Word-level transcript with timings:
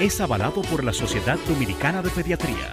es 0.00 0.20
avalado 0.20 0.62
por 0.62 0.84
la 0.84 0.92
Sociedad 0.92 1.38
Dominicana 1.48 2.02
de 2.02 2.10
Pediatría. 2.10 2.72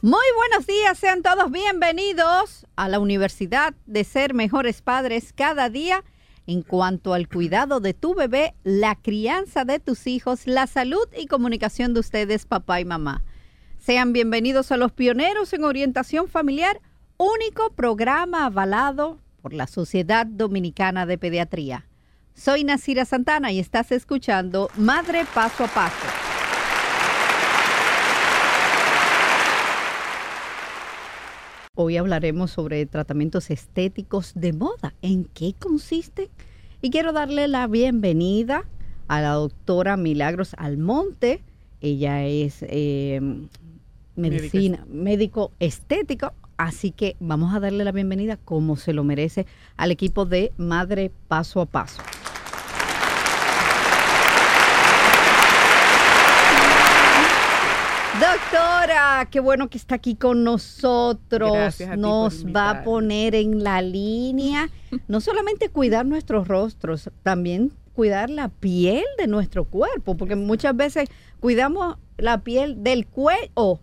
Muy 0.00 0.24
buenos 0.36 0.64
días, 0.68 0.96
sean 0.96 1.22
todos 1.22 1.50
bienvenidos 1.50 2.68
a 2.76 2.88
la 2.88 3.00
Universidad 3.00 3.74
de 3.86 4.04
Ser 4.04 4.32
Mejores 4.32 4.80
Padres 4.80 5.32
cada 5.34 5.70
día 5.70 6.04
en 6.46 6.62
cuanto 6.62 7.14
al 7.14 7.28
cuidado 7.28 7.80
de 7.80 7.94
tu 7.94 8.14
bebé, 8.14 8.54
la 8.62 8.94
crianza 8.94 9.64
de 9.64 9.80
tus 9.80 10.06
hijos, 10.06 10.46
la 10.46 10.68
salud 10.68 11.04
y 11.18 11.26
comunicación 11.26 11.94
de 11.94 12.00
ustedes, 12.00 12.46
papá 12.46 12.80
y 12.80 12.84
mamá. 12.84 13.24
Sean 13.80 14.12
bienvenidos 14.12 14.70
a 14.70 14.76
los 14.76 14.92
pioneros 14.92 15.52
en 15.52 15.64
orientación 15.64 16.28
familiar, 16.28 16.80
único 17.16 17.72
programa 17.72 18.46
avalado 18.46 19.18
por 19.42 19.52
la 19.52 19.66
Sociedad 19.66 20.26
Dominicana 20.26 21.06
de 21.06 21.18
Pediatría. 21.18 21.86
Soy 22.34 22.62
Nasira 22.62 23.04
Santana 23.04 23.50
y 23.50 23.58
estás 23.58 23.90
escuchando 23.90 24.70
Madre 24.76 25.26
Paso 25.34 25.64
a 25.64 25.66
Paso. 25.66 26.07
Hoy 31.80 31.96
hablaremos 31.96 32.50
sobre 32.50 32.84
tratamientos 32.86 33.50
estéticos 33.50 34.32
de 34.34 34.52
moda. 34.52 34.94
¿En 35.00 35.26
qué 35.26 35.54
consisten? 35.56 36.26
Y 36.82 36.90
quiero 36.90 37.12
darle 37.12 37.46
la 37.46 37.68
bienvenida 37.68 38.64
a 39.06 39.20
la 39.20 39.34
doctora 39.34 39.96
Milagros 39.96 40.54
Almonte. 40.58 41.44
Ella 41.80 42.26
es 42.26 42.64
eh, 42.66 43.20
medicina, 44.16 44.84
médico 44.90 45.52
estético. 45.60 46.32
Así 46.56 46.90
que 46.90 47.14
vamos 47.20 47.54
a 47.54 47.60
darle 47.60 47.84
la 47.84 47.92
bienvenida 47.92 48.38
como 48.38 48.74
se 48.74 48.92
lo 48.92 49.04
merece 49.04 49.46
al 49.76 49.92
equipo 49.92 50.24
de 50.24 50.50
Madre 50.56 51.12
Paso 51.28 51.60
a 51.60 51.66
Paso. 51.66 52.02
Doctora, 58.28 59.26
qué 59.30 59.40
bueno 59.40 59.70
que 59.70 59.78
está 59.78 59.94
aquí 59.94 60.14
con 60.14 60.44
nosotros. 60.44 61.50
Gracias 61.50 61.88
a 61.88 61.94
ti 61.94 62.00
por 62.00 62.08
Nos 62.10 62.44
va 62.44 62.70
a 62.70 62.84
poner 62.84 63.34
en 63.34 63.64
la 63.64 63.80
línea, 63.80 64.68
no 65.06 65.22
solamente 65.22 65.70
cuidar 65.70 66.04
nuestros 66.04 66.46
rostros, 66.46 67.10
también 67.22 67.72
cuidar 67.94 68.28
la 68.28 68.48
piel 68.48 69.04
de 69.16 69.28
nuestro 69.28 69.64
cuerpo, 69.64 70.14
porque 70.16 70.36
muchas 70.36 70.76
veces 70.76 71.08
cuidamos 71.40 71.96
la 72.18 72.42
piel 72.42 72.84
del 72.84 73.06
cuello. 73.06 73.80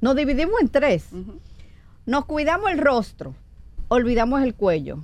Nos 0.00 0.14
dividimos 0.14 0.60
en 0.60 0.68
tres. 0.68 1.08
Nos 2.04 2.24
cuidamos 2.26 2.70
el 2.70 2.78
rostro, 2.78 3.34
olvidamos 3.88 4.42
el 4.42 4.54
cuello 4.54 5.02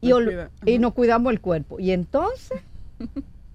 Nos 0.00 0.22
y 0.64 0.78
nos 0.78 0.94
cuidamos 0.94 1.34
el 1.34 1.40
cuerpo. 1.42 1.78
Y 1.78 1.90
entonces, 1.90 2.62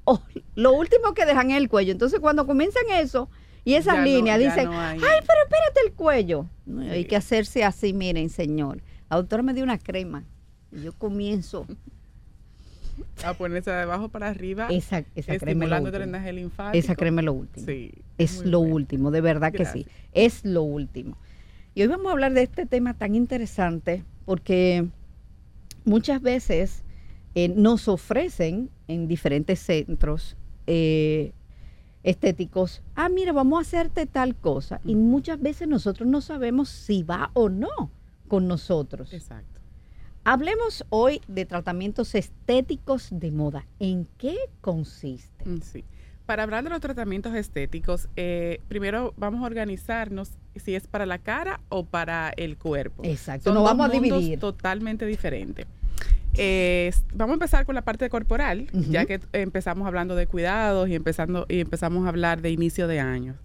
oh, 0.03 0.21
lo 0.53 0.73
último 0.73 1.15
que 1.15 1.25
dejan 1.25 1.49
es 1.49 1.57
el 1.57 1.67
cuello. 1.67 1.93
Entonces, 1.93 2.19
cuando 2.19 2.45
comienzan 2.45 2.83
eso 2.91 3.27
y 3.69 3.75
esas 3.75 3.95
Ya 3.97 4.01
líneas, 4.03 4.39
dicen, 4.39 4.65
no 4.65 4.79
ay, 4.79 4.97
pero 4.99 5.39
espérate 5.43 5.79
el 5.85 5.93
cuello. 5.93 6.47
No, 6.65 6.81
Hay 6.81 7.05
que 7.05 7.15
hacerse 7.15 7.63
así, 7.63 7.93
miren, 7.93 8.29
señor. 8.29 8.81
La 9.09 9.17
doctora 9.17 9.43
me 9.43 9.53
dio 9.53 9.63
una 9.63 9.77
crema 9.77 10.23
y 10.71 10.81
yo 10.81 10.93
comienzo 10.93 11.67
A 13.23 13.33
ponerse 13.33 13.69
de 13.69 13.81
abajo 13.81 14.09
para 14.09 14.27
arriba. 14.29 14.67
esa, 14.71 15.03
esa 15.15 15.37
crema. 15.37 15.65
estimulando 15.65 15.91
drenaje 15.91 16.33
linfático. 16.33 16.77
Esa 16.77 16.95
crema 16.95 17.21
es 17.21 17.25
lo 17.25 17.33
último. 17.33 17.65
Sí. 17.65 17.91
Es 18.17 18.43
lo 18.45 18.59
último, 18.59 19.11
de 19.11 19.21
verdad 19.21 19.53
que 19.53 19.65
sí. 19.65 19.85
Es 20.13 20.43
lo 20.43 20.63
último. 20.63 21.17
Y 21.75 21.83
hoy 21.83 21.87
vamos 21.87 22.07
a 22.07 22.11
hablar 22.11 22.33
de 22.33 22.41
este 22.41 22.65
tema 22.65 22.95
tan 22.95 23.15
interesante 23.15 24.03
porque 24.25 24.87
muchas 25.85 26.21
veces 26.21 26.83
eh, 27.35 27.49
nos 27.49 27.87
ofrecen 27.87 28.69
en 28.87 29.07
diferentes 29.07 29.59
centros 29.59 30.35
eh, 30.67 31.33
estéticos, 32.03 32.81
ah, 32.95 33.09
mira, 33.09 33.31
vamos 33.33 33.59
a 33.59 33.61
hacerte 33.61 34.05
tal 34.05 34.35
cosa. 34.35 34.79
Y 34.85 34.95
muchas 34.95 35.41
veces 35.41 35.67
nosotros 35.67 36.07
no 36.07 36.21
sabemos 36.21 36.69
si 36.69 37.03
va 37.03 37.31
o 37.33 37.49
no 37.49 37.91
con 38.27 38.47
nosotros. 38.47 39.13
Exacto. 39.13 39.59
Hablemos 40.23 40.85
hoy 40.89 41.21
de 41.27 41.45
tratamientos 41.45 42.13
estéticos 42.15 43.07
de 43.11 43.31
moda. 43.31 43.65
¿En 43.79 44.07
qué 44.17 44.35
consiste? 44.61 45.45
Mm, 45.49 45.61
Sí. 45.61 45.83
Para 46.25 46.43
hablar 46.43 46.63
de 46.63 46.69
los 46.69 46.79
tratamientos 46.79 47.33
estéticos, 47.33 48.07
eh, 48.15 48.61
primero 48.67 49.15
vamos 49.17 49.41
a 49.41 49.47
organizarnos 49.47 50.29
si 50.55 50.75
es 50.75 50.85
para 50.85 51.07
la 51.07 51.17
cara 51.17 51.59
o 51.69 51.85
para 51.85 52.29
el 52.37 52.55
cuerpo. 52.55 53.01
Exacto, 53.03 53.45
Son 53.45 53.55
nos 53.55 53.63
dos 53.63 53.71
vamos 53.75 53.87
a 53.89 53.99
dividir. 53.99 54.39
totalmente 54.39 55.07
diferentes. 55.07 55.65
Eh, 56.35 56.91
vamos 57.13 57.33
a 57.33 57.35
empezar 57.35 57.65
con 57.65 57.75
la 57.75 57.81
parte 57.81 58.09
corporal, 58.09 58.67
ya 58.71 59.05
que 59.05 59.19
empezamos 59.33 59.87
hablando 59.87 60.15
de 60.15 60.27
cuidados 60.27 60.87
y, 60.87 60.95
empezando, 60.95 61.45
y 61.49 61.59
empezamos 61.59 62.05
a 62.05 62.09
hablar 62.09 62.41
de 62.41 62.51
inicio 62.51 62.87
de 62.87 62.99
años. 62.99 63.35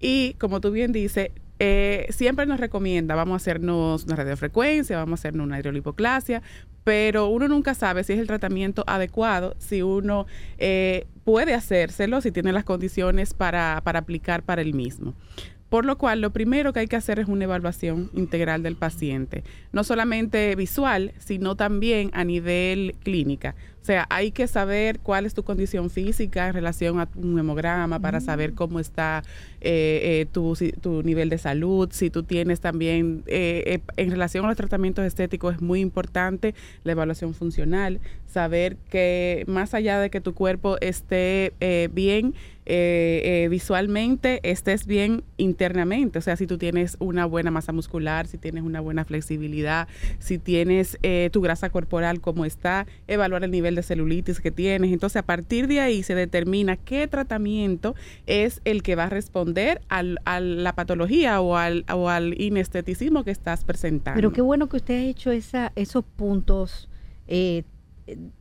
Y 0.00 0.34
como 0.34 0.60
tú 0.60 0.70
bien 0.70 0.92
dices, 0.92 1.30
eh, 1.62 2.06
siempre 2.08 2.46
nos 2.46 2.58
recomienda, 2.58 3.14
vamos 3.14 3.34
a 3.34 3.36
hacernos 3.36 4.04
una 4.04 4.16
radiofrecuencia, 4.16 4.96
vamos 4.96 5.20
a 5.20 5.20
hacernos 5.20 5.46
una 5.46 5.60
hidrolipoplasia, 5.60 6.42
pero 6.84 7.28
uno 7.28 7.48
nunca 7.48 7.74
sabe 7.74 8.02
si 8.02 8.14
es 8.14 8.18
el 8.18 8.26
tratamiento 8.26 8.82
adecuado, 8.86 9.54
si 9.58 9.82
uno 9.82 10.26
eh, 10.56 11.06
puede 11.24 11.52
hacérselo, 11.52 12.22
si 12.22 12.32
tiene 12.32 12.52
las 12.52 12.64
condiciones 12.64 13.34
para, 13.34 13.82
para 13.84 13.98
aplicar 13.98 14.42
para 14.42 14.62
el 14.62 14.72
mismo. 14.72 15.14
Por 15.70 15.86
lo 15.86 15.96
cual, 15.96 16.20
lo 16.20 16.30
primero 16.30 16.72
que 16.72 16.80
hay 16.80 16.88
que 16.88 16.96
hacer 16.96 17.20
es 17.20 17.28
una 17.28 17.44
evaluación 17.44 18.10
integral 18.12 18.64
del 18.64 18.74
paciente, 18.74 19.44
no 19.72 19.84
solamente 19.84 20.54
visual, 20.56 21.12
sino 21.18 21.54
también 21.54 22.10
a 22.12 22.24
nivel 22.24 22.96
clínica. 23.04 23.54
O 23.80 23.84
sea, 23.84 24.06
hay 24.10 24.30
que 24.30 24.46
saber 24.46 25.00
cuál 25.00 25.24
es 25.24 25.32
tu 25.34 25.42
condición 25.42 25.88
física 25.88 26.48
en 26.48 26.54
relación 26.54 27.00
a 27.00 27.08
un 27.16 27.38
hemograma 27.38 27.98
para 27.98 28.20
saber 28.20 28.52
cómo 28.52 28.78
está 28.78 29.22
eh, 29.62 30.20
eh, 30.22 30.26
tu, 30.30 30.54
si- 30.54 30.72
tu 30.72 31.02
nivel 31.02 31.30
de 31.30 31.38
salud. 31.38 31.88
Si 31.90 32.10
tú 32.10 32.22
tienes 32.22 32.60
también, 32.60 33.22
eh, 33.26 33.62
eh, 33.66 33.80
en 33.96 34.10
relación 34.10 34.44
a 34.44 34.48
los 34.48 34.56
tratamientos 34.56 35.04
estéticos, 35.06 35.54
es 35.54 35.62
muy 35.62 35.80
importante 35.80 36.54
la 36.84 36.92
evaluación 36.92 37.32
funcional, 37.34 38.00
saber 38.26 38.76
que 38.90 39.44
más 39.48 39.72
allá 39.74 39.98
de 39.98 40.10
que 40.10 40.20
tu 40.20 40.34
cuerpo 40.34 40.76
esté 40.80 41.52
eh, 41.60 41.88
bien 41.92 42.34
eh, 42.66 43.44
eh, 43.44 43.48
visualmente, 43.48 44.38
estés 44.44 44.86
bien 44.86 45.24
internamente. 45.38 46.18
O 46.18 46.22
sea, 46.22 46.36
si 46.36 46.46
tú 46.46 46.56
tienes 46.56 46.96
una 47.00 47.24
buena 47.26 47.50
masa 47.50 47.72
muscular, 47.72 48.28
si 48.28 48.38
tienes 48.38 48.62
una 48.62 48.80
buena 48.80 49.04
flexibilidad, 49.04 49.88
si 50.20 50.38
tienes 50.38 50.96
eh, 51.02 51.30
tu 51.32 51.40
grasa 51.40 51.70
corporal 51.70 52.20
como 52.20 52.44
está, 52.44 52.86
evaluar 53.08 53.42
el 53.42 53.50
nivel 53.50 53.69
de 53.74 53.82
celulitis 53.82 54.40
que 54.40 54.50
tienes. 54.50 54.92
Entonces, 54.92 55.16
a 55.16 55.22
partir 55.26 55.66
de 55.68 55.80
ahí 55.80 56.02
se 56.02 56.14
determina 56.14 56.76
qué 56.76 57.06
tratamiento 57.08 57.94
es 58.26 58.60
el 58.64 58.82
que 58.82 58.94
va 58.96 59.04
a 59.04 59.08
responder 59.10 59.80
al- 59.88 60.18
a 60.24 60.40
la 60.40 60.74
patología 60.74 61.40
o 61.40 61.56
al, 61.56 61.84
o 61.92 62.08
al 62.08 62.40
inesteticismo 62.40 63.24
que 63.24 63.30
estás 63.30 63.64
presentando. 63.64 64.16
Pero 64.16 64.32
qué 64.32 64.40
bueno 64.42 64.68
que 64.68 64.76
usted 64.78 64.94
ha 64.94 65.02
hecho 65.04 65.30
esa, 65.30 65.72
esos 65.76 66.04
puntos, 66.04 66.88
eh, 67.28 67.64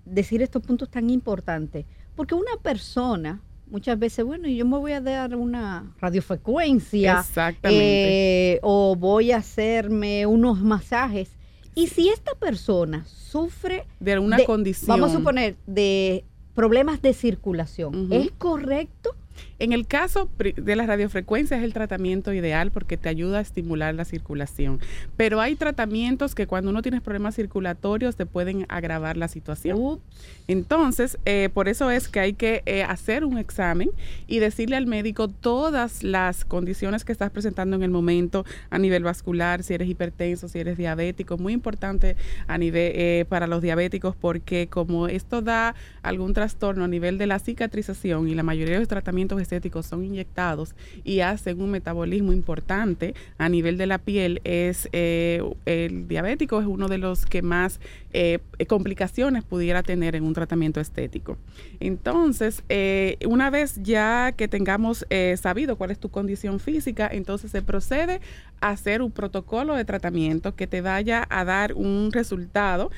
decir 0.06 0.42
estos 0.42 0.62
puntos 0.64 0.90
tan 0.90 1.10
importantes. 1.10 1.86
Porque 2.16 2.36
una 2.36 2.52
persona, 2.62 3.42
muchas 3.70 3.98
veces, 4.00 4.26
bueno, 4.26 4.48
yo 4.48 4.66
me 4.66 4.78
voy 4.78 4.92
a 4.94 5.02
dar 5.02 5.36
una 5.36 5.94
radiofrecuencia. 6.00 7.20
Exactamente. 7.20 8.54
eh, 8.54 8.60
o 8.62 8.96
voy 8.96 9.32
a 9.32 9.38
hacerme 9.38 10.26
unos 10.26 10.60
masajes. 10.62 11.32
Y 11.76 11.88
si 11.88 12.10
esta 12.10 12.34
persona 12.36 13.06
sufre 13.06 13.86
de 14.00 14.20
una 14.20 14.38
de- 14.38 14.46
condición. 14.46 14.88
vamos 14.88 15.12
a 15.12 15.18
suponer, 15.18 15.56
de 15.66 16.26
problemas 16.56 17.02
de 17.02 17.14
circulación. 17.14 18.12
¿es 18.12 18.32
correcto? 18.38 19.16
En 19.60 19.74
el 19.74 19.88
caso 19.88 20.30
de 20.38 20.76
la 20.78 20.86
radiofrecuencia 20.86 21.58
es 21.58 21.64
el 21.64 21.74
tratamiento 21.74 22.34
ideal 22.34 22.72
porque 22.72 22.96
te 22.96 23.10
ayuda 23.10 23.40
a 23.40 23.42
estimular 23.42 23.94
la 23.94 24.06
circulación. 24.06 24.80
Pero 25.18 25.42
hay 25.42 25.56
tratamientos 25.56 26.34
que 26.34 26.48
cuando 26.48 26.72
uno 26.72 26.82
tiene 26.82 27.02
problemas 27.02 27.36
circulatorios 27.36 28.16
te 28.16 28.26
pueden 28.26 28.66
agravar 28.70 29.18
la 29.18 29.28
situación. 29.28 30.00
Entonces, 30.48 31.18
eh, 31.26 31.50
por 31.54 31.68
eso 31.68 31.92
es 31.92 32.08
que 32.08 32.22
hay 32.22 32.34
que 32.34 32.64
eh, 32.66 32.84
hacer 32.84 33.26
un 33.26 33.38
examen 33.38 33.92
y 34.28 34.40
decirle 34.40 34.78
al 34.78 34.88
médico 34.88 35.28
todas 35.28 36.04
las 36.04 36.46
condiciones 36.46 37.04
que 37.04 37.12
estás 37.12 37.30
presentando 37.30 37.76
en 37.76 37.84
el 37.84 37.92
momento 37.92 38.46
a 38.70 38.80
nivel 38.80 39.04
vascular, 39.04 39.64
si 39.64 39.74
eres 39.74 39.90
hipertenso, 39.90 40.48
si 40.48 40.60
eres 40.60 40.78
diabético. 40.78 41.38
Muy 41.38 41.52
importante 41.52 42.16
a 42.48 42.58
nivel 42.58 42.94
eh, 42.96 43.26
para 43.28 43.46
los 43.46 43.62
diabéticos 43.62 44.16
porque 44.16 44.68
como 44.70 45.08
esto 45.08 45.42
da 45.42 45.76
algún 46.02 46.34
trastorno 46.34 46.86
a 46.86 46.88
nivel 46.88 47.18
de 47.18 47.28
la 47.28 47.40
cicatrización 47.40 48.30
y 48.30 48.36
la 48.36 48.44
mayoría 48.44 48.76
de 48.76 48.80
los 48.80 48.88
tratamientos 48.88 49.42
estéticos 49.50 49.88
son 49.88 50.06
inyectados 50.06 50.76
y 51.04 51.22
hacen 51.22 51.60
un 51.60 51.72
metabolismo 51.72 52.32
importante 52.34 53.16
a 53.40 53.50
nivel 53.50 53.78
de 53.78 53.88
la 53.88 53.98
piel, 53.98 54.42
es 54.44 54.88
eh, 54.92 55.42
el 55.66 56.08
diabético 56.08 56.62
es 56.62 56.68
uno 56.68 56.88
de 56.88 57.00
los 57.00 57.26
que 57.26 57.42
más 57.42 57.80
eh, 58.14 58.40
complicaciones 58.68 59.44
pudiera 59.44 59.82
tener 59.82 60.16
en 60.16 60.24
un 60.24 60.34
tratamiento 60.34 60.80
estético. 60.80 61.38
Entonces, 61.80 62.64
eh, 62.70 63.18
una 63.28 63.50
vez 63.50 63.80
ya 63.82 64.34
que 64.34 64.48
tengamos 64.48 65.06
eh, 65.10 65.36
sabido 65.42 65.78
cuál 65.78 65.92
es 65.92 66.00
tu 66.00 66.10
condición 66.10 66.60
física, 66.60 67.10
entonces 67.12 67.52
se 67.52 67.64
procede 67.64 68.22
a 68.62 68.70
hacer 68.70 69.02
un 69.02 69.12
protocolo 69.12 69.76
de 69.76 69.86
tratamiento 69.86 70.56
que 70.56 70.68
te 70.68 70.82
vaya 70.82 71.26
a 71.30 71.44
dar 71.44 71.74
un 71.74 72.12
resultado. 72.12 72.92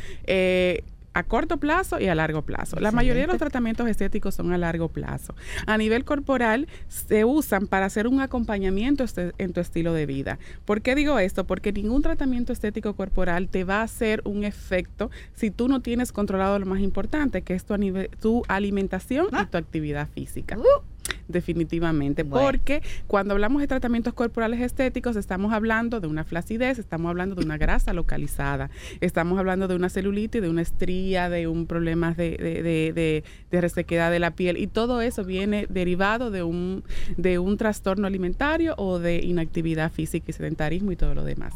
A 1.14 1.24
corto 1.24 1.58
plazo 1.58 2.00
y 2.00 2.08
a 2.08 2.16
largo 2.16 2.44
plazo. 2.44 2.80
La 2.80 2.92
mayoría 2.92 3.24
de 3.24 3.28
los 3.28 3.38
tratamientos 3.38 3.88
estéticos 3.88 4.36
son 4.36 4.54
a 4.54 4.58
largo 4.58 4.90
plazo. 4.90 5.36
A 5.66 5.78
nivel 5.78 6.06
corporal 6.06 6.68
se 6.88 7.26
usan 7.26 7.68
para 7.68 7.86
hacer 7.86 8.08
un 8.08 8.22
acompañamiento 8.22 9.04
este- 9.04 9.34
en 9.38 9.54
tu 9.54 9.60
estilo 9.60 9.94
de 9.94 10.06
vida. 10.06 10.40
¿Por 10.66 10.82
qué 10.82 10.96
digo 10.96 11.20
esto? 11.20 11.46
Porque 11.46 11.74
ningún 11.74 12.02
tratamiento 12.02 12.54
estético 12.54 12.96
corporal 12.96 13.50
te 13.50 13.64
va 13.64 13.82
a 13.82 13.84
hacer 13.84 14.22
un 14.26 14.44
efecto 14.44 15.12
si 15.36 15.52
tú 15.52 15.68
no 15.68 15.82
tienes 15.82 16.12
controlado 16.12 16.60
lo 16.60 16.66
más 16.66 16.82
importante, 16.82 17.42
que 17.42 17.56
es 17.56 17.66
tu, 17.66 18.44
alimentación 18.48 19.28
y 19.42 19.46
tu 19.46 19.58
actividad 19.58 20.08
física. 20.14 20.58
Uh. 20.58 20.91
Definitivamente, 21.32 22.24
Bueno. 22.24 22.46
porque 22.46 22.82
cuando 23.08 23.34
hablamos 23.34 23.62
de 23.62 23.68
tratamientos 23.68 24.14
corporales 24.14 24.62
estéticos, 24.62 25.16
estamos 25.16 25.54
hablando 25.54 26.00
de 26.00 26.08
una 26.08 26.24
flacidez, 26.24 26.80
estamos 26.80 27.10
hablando 27.10 27.36
de 27.36 27.44
una 27.46 27.58
grasa 27.58 27.94
localizada, 27.94 28.70
estamos 29.00 29.40
hablando 29.40 29.68
de 29.68 29.76
una 29.76 29.90
celulitis, 29.90 30.42
de 30.42 30.50
una 30.50 30.62
estría, 30.62 31.30
de 31.30 31.48
un 31.48 31.66
problema 31.68 32.14
de, 32.14 32.32
de, 32.38 32.64
de- 32.64 32.94
de- 32.94 33.24
de 33.52 33.62
resequedad 33.62 34.12
de 34.12 34.20
la 34.20 34.32
piel, 34.32 34.58
y 34.58 34.68
todo 34.68 35.02
eso 35.02 35.24
viene 35.24 35.68
derivado 35.70 36.32
de 36.32 36.44
un, 36.44 36.84
de 37.18 37.40
un 37.40 37.58
trastorno 37.58 38.08
alimentario 38.08 38.76
o 38.78 39.00
de 39.00 39.18
inactividad 39.24 39.92
física 39.92 40.26
y 40.30 40.34
sedentarismo 40.34 40.92
y 40.92 40.96
todo 40.96 41.14
lo 41.16 41.24
demás. 41.24 41.54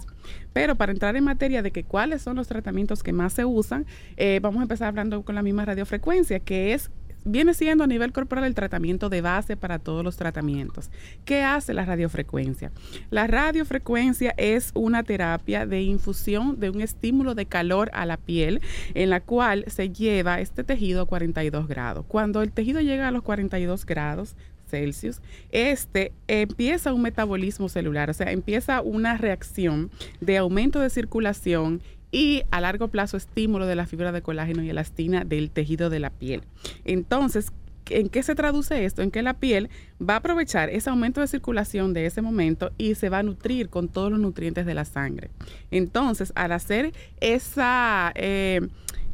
Pero 0.54 0.76
para 0.76 0.92
entrar 0.92 1.16
en 1.16 1.24
materia 1.24 1.62
de 1.62 1.72
que 1.72 1.84
cuáles 1.84 2.22
son 2.22 2.36
los 2.38 2.48
tratamientos 2.48 3.04
que 3.04 3.14
más 3.14 3.34
se 3.34 3.46
usan, 3.46 3.86
eh, 4.18 4.40
vamos 4.42 4.60
a 4.60 4.64
empezar 4.64 4.88
hablando 4.88 5.22
con 5.24 5.36
la 5.36 5.42
misma 5.44 5.66
radiofrecuencia, 5.66 6.40
que 6.40 6.74
es 6.74 6.90
viene 7.26 7.54
siendo 7.54 7.84
a 7.84 7.88
nivel 7.88 8.14
corporal 8.14 8.46
el 8.46 8.56
tratamiento 8.56 9.10
de 9.10 9.22
base 9.22 9.58
para 9.58 9.80
todos 9.80 10.04
los 10.04 10.16
tratamientos. 10.16 10.90
¿Qué 11.26 11.44
hace 11.44 11.74
la 11.74 11.84
radiofrecuencia? 11.86 12.72
La 13.10 13.28
radiofrecuencia 13.28 14.34
es 14.38 14.72
una 14.76 15.04
terapia 15.04 15.66
de 15.66 15.82
infusión 15.82 16.60
de 16.60 16.70
un 16.70 16.82
estímulo 16.82 17.36
de 17.36 17.48
calor 17.48 17.90
a 17.94 18.06
la 18.06 18.18
piel 18.18 18.62
en 18.94 19.10
la 19.10 19.20
cual 19.20 19.66
se 19.68 19.90
lleva 19.90 20.40
este 20.40 20.64
tejido 20.64 21.02
a 21.02 21.06
42 21.06 21.68
grados. 21.68 22.06
Cuando 22.08 22.42
el 22.42 22.52
tejido 22.52 22.80
llega 22.80 23.08
a 23.08 23.12
los 23.12 23.24
42 23.24 23.86
grados, 23.86 24.36
Celsius, 24.68 25.22
este 25.52 26.12
empieza 26.28 26.94
un 26.94 27.02
metabolismo 27.02 27.70
celular, 27.70 28.10
o 28.10 28.14
sea, 28.14 28.32
empieza 28.32 28.82
una 28.82 29.18
reacción 29.18 29.92
de 30.22 30.38
aumento 30.38 30.80
de 30.80 30.90
circulación 30.90 31.82
y 32.16 32.44
a 32.50 32.62
largo 32.62 32.88
plazo 32.88 33.18
estímulo 33.18 33.66
de 33.66 33.76
la 33.76 33.88
fibra 33.88 34.14
de 34.14 34.22
colágeno 34.22 34.64
y 34.64 34.70
elastina 34.70 35.26
del 35.26 35.52
tejido 35.52 35.90
de 35.90 36.00
la 36.00 36.12
piel. 36.12 36.44
Entonces, 36.86 37.52
¿en 37.90 38.08
qué 38.08 38.24
se 38.24 38.36
traduce 38.36 38.86
esto? 38.86 39.02
En 39.02 39.12
que 39.12 39.22
la 39.22 39.34
piel 39.34 39.70
va 40.02 40.14
a 40.14 40.18
aprovechar 40.18 40.70
ese 40.70 40.90
aumento 40.90 41.20
de 41.20 41.28
circulación 41.28 41.92
de 41.92 42.06
ese 42.06 42.22
momento 42.22 42.72
y 42.78 42.96
se 42.96 43.10
va 43.10 43.18
a 43.18 43.24
nutrir 43.24 43.68
con 43.68 43.90
todos 43.90 44.12
los 44.12 44.22
nutrientes 44.22 44.66
de 44.66 44.74
la 44.74 44.86
sangre. 44.86 45.30
Entonces, 45.72 46.32
al 46.36 46.54
hacer 46.54 46.94
esa... 47.20 48.14
eh, 48.16 48.62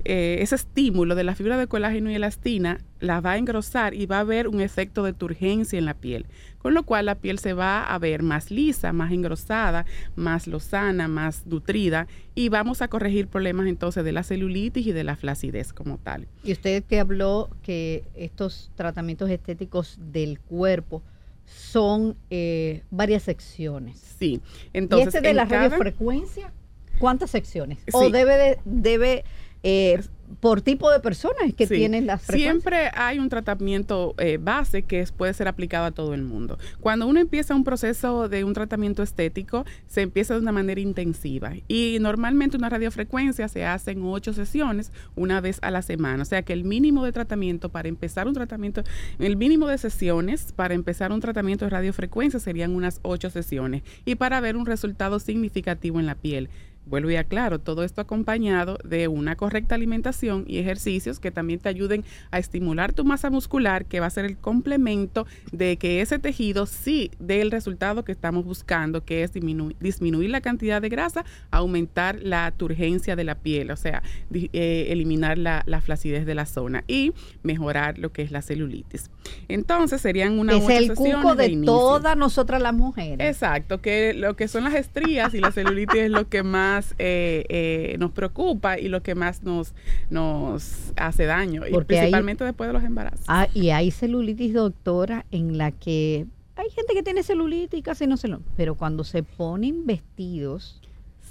eh, 0.05 0.37
ese 0.41 0.55
estímulo 0.55 1.15
de 1.15 1.23
la 1.23 1.35
fibra 1.35 1.57
de 1.57 1.67
colágeno 1.67 2.09
y 2.11 2.15
elastina 2.15 2.79
la 2.99 3.19
va 3.21 3.31
a 3.31 3.37
engrosar 3.37 3.93
y 3.93 4.05
va 4.05 4.17
a 4.17 4.21
haber 4.21 4.47
un 4.47 4.61
efecto 4.61 5.03
de 5.03 5.13
turgencia 5.13 5.79
en 5.79 5.85
la 5.85 5.93
piel, 5.95 6.25
con 6.59 6.73
lo 6.73 6.83
cual 6.83 7.07
la 7.07 7.15
piel 7.15 7.39
se 7.39 7.53
va 7.53 7.83
a 7.83 7.97
ver 7.99 8.21
más 8.23 8.51
lisa, 8.51 8.93
más 8.93 9.11
engrosada, 9.11 9.85
más 10.15 10.47
lozana, 10.47 11.07
más 11.07 11.45
nutrida 11.47 12.07
y 12.35 12.49
vamos 12.49 12.81
a 12.81 12.87
corregir 12.87 13.27
problemas 13.27 13.67
entonces 13.67 14.03
de 14.03 14.11
la 14.11 14.23
celulitis 14.23 14.85
y 14.87 14.91
de 14.91 15.03
la 15.03 15.15
flacidez 15.15 15.73
como 15.73 15.97
tal. 15.97 16.27
Y 16.43 16.51
usted 16.51 16.83
que 16.83 16.99
habló 16.99 17.49
que 17.63 18.03
estos 18.15 18.71
tratamientos 18.75 19.29
estéticos 19.29 19.97
del 20.11 20.39
cuerpo 20.39 21.01
son 21.45 22.15
eh, 22.29 22.83
varias 22.91 23.23
secciones. 23.23 23.97
Sí, 24.19 24.41
entonces 24.73 25.05
¿Y 25.05 25.17
este 25.17 25.21
de 25.21 25.29
en 25.31 25.35
la 25.37 25.47
cada- 25.47 25.63
radiofrecuencia? 25.69 26.53
¿Cuántas 26.99 27.31
secciones? 27.31 27.79
¿O 27.93 28.11
debe, 28.11 28.37
de- 28.37 28.59
debe 28.63 29.23
eh, 29.63 30.01
por 30.39 30.61
tipo 30.61 30.89
de 30.89 31.01
personas 31.01 31.53
que 31.57 31.67
Sí. 31.67 31.75
tienen 31.75 32.07
las? 32.07 32.21
Siempre 32.21 32.89
hay 32.95 33.19
un 33.19 33.27
tratamiento 33.27 34.15
eh, 34.17 34.37
base 34.41 34.83
que 34.83 35.01
es- 35.01 35.11
puede 35.11 35.33
ser 35.33 35.49
aplicado 35.49 35.83
a 35.85 35.91
todo 35.91 36.13
el 36.13 36.23
mundo. 36.23 36.57
Cuando 36.79 37.05
uno 37.05 37.19
empieza 37.19 37.53
un 37.53 37.65
proceso 37.65 38.29
de 38.29 38.45
un 38.45 38.53
tratamiento 38.53 39.03
estético, 39.03 39.65
se 39.87 40.01
empieza 40.01 40.33
de 40.33 40.39
una 40.39 40.53
manera 40.53 40.79
intensiva. 40.79 41.51
Y 41.67 41.97
normalmente 41.99 42.55
una 42.55 42.69
radiofrecuencia 42.69 43.49
se 43.49 43.65
hace 43.65 43.91
en 43.91 44.03
ocho 44.03 44.31
sesiones 44.31 44.93
una 45.17 45.41
vez 45.41 45.59
a 45.63 45.69
la 45.69 45.81
semana. 45.81 46.23
O 46.23 46.25
sea 46.25 46.43
que 46.43 46.53
el 46.53 46.63
mínimo 46.63 47.03
de 47.03 47.11
tratamiento 47.11 47.67
para 47.67 47.89
empezar 47.89 48.25
un 48.25 48.33
tratamiento, 48.33 48.83
el 49.19 49.35
mínimo 49.35 49.67
de 49.67 49.77
sesiones 49.77 50.53
para 50.53 50.73
empezar 50.75 51.11
un 51.11 51.19
tratamiento 51.19 51.65
de 51.65 51.71
radiofrecuencia 51.71 52.39
serían 52.39 52.73
unas 52.73 52.99
ocho 53.03 53.29
sesiones. 53.29 53.83
Y 54.05 54.15
para 54.15 54.39
ver 54.39 54.55
un 54.55 54.65
resultado 54.65 55.19
significativo 55.19 55.99
en 55.99 56.05
la 56.05 56.15
piel. 56.15 56.49
Vuelvo 56.85 57.11
y 57.11 57.15
aclaro, 57.15 57.59
todo 57.59 57.83
esto 57.83 58.01
acompañado 58.01 58.79
de 58.83 59.07
una 59.07 59.35
correcta 59.35 59.75
alimentación 59.75 60.45
y 60.47 60.57
ejercicios 60.57 61.19
que 61.19 61.29
también 61.29 61.59
te 61.59 61.69
ayuden 61.69 62.03
a 62.31 62.39
estimular 62.39 62.91
tu 62.91 63.05
masa 63.05 63.29
muscular, 63.29 63.85
que 63.85 63.99
va 63.99 64.07
a 64.07 64.09
ser 64.09 64.25
el 64.25 64.35
complemento 64.35 65.27
de 65.51 65.77
que 65.77 66.01
ese 66.01 66.17
tejido 66.17 66.65
sí 66.65 67.11
dé 67.19 67.41
el 67.41 67.51
resultado 67.51 68.03
que 68.03 68.11
estamos 68.11 68.45
buscando, 68.45 69.05
que 69.05 69.21
es 69.23 69.31
disminu- 69.31 69.75
disminuir 69.79 70.31
la 70.31 70.41
cantidad 70.41 70.81
de 70.81 70.89
grasa, 70.89 71.23
aumentar 71.51 72.19
la 72.23 72.51
turgencia 72.51 73.15
de 73.15 73.25
la 73.25 73.35
piel, 73.35 73.69
o 73.69 73.77
sea, 73.77 74.01
eh, 74.33 74.87
eliminar 74.89 75.37
la, 75.37 75.61
la 75.67 75.81
flacidez 75.81 76.25
de 76.25 76.33
la 76.33 76.47
zona 76.47 76.83
y 76.87 77.13
mejorar 77.43 77.99
lo 77.99 78.11
que 78.11 78.23
es 78.23 78.31
la 78.31 78.41
celulitis. 78.41 79.11
Entonces 79.47 80.01
serían 80.01 80.39
unas 80.39 80.63
es 80.63 80.69
el 80.69 80.95
cuco 80.95 81.35
de, 81.35 81.61
todas 81.63 82.17
nosotras 82.17 82.59
las 82.59 82.73
mujeres. 82.73 83.19
Exacto, 83.27 83.81
que 83.81 84.13
lo 84.15 84.35
que 84.35 84.47
son 84.47 84.63
las 84.63 84.73
estrías 84.73 85.33
y 85.35 85.39
la 85.39 85.51
celulitis 85.51 86.01
es 86.01 86.09
lo 86.09 86.27
que 86.27 86.41
más 86.41 86.70
eh, 86.99 87.45
eh, 87.49 87.95
nos 87.99 88.11
preocupa 88.11 88.77
y 88.79 88.87
lo 88.87 89.01
que 89.03 89.15
más 89.15 89.43
nos, 89.43 89.73
nos 90.09 90.91
hace 90.95 91.25
daño, 91.25 91.63
y 91.67 91.73
hay- 91.75 91.83
principalmente 91.83 92.43
después 92.43 92.67
de 92.69 92.73
los 92.73 92.83
embarazos. 92.83 93.25
Ah, 93.27 93.47
y 93.53 93.69
hay 93.69 93.91
celulitis, 93.91 94.53
doctora, 94.53 95.25
en 95.31 95.57
la 95.57 95.71
que 95.71 96.25
hay 96.55 96.69
gente 96.69 96.93
que 96.93 97.01
tiene 97.03 97.23
celulitis 97.23 97.79
y 97.79 97.81
casi 97.81 98.05
no 98.07 98.17
se 98.17 98.27
lo... 98.27 98.41
Pero 98.55 98.75
cuando 98.75 99.03
se 99.03 99.23
ponen 99.23 99.85
vestidos 99.87 100.79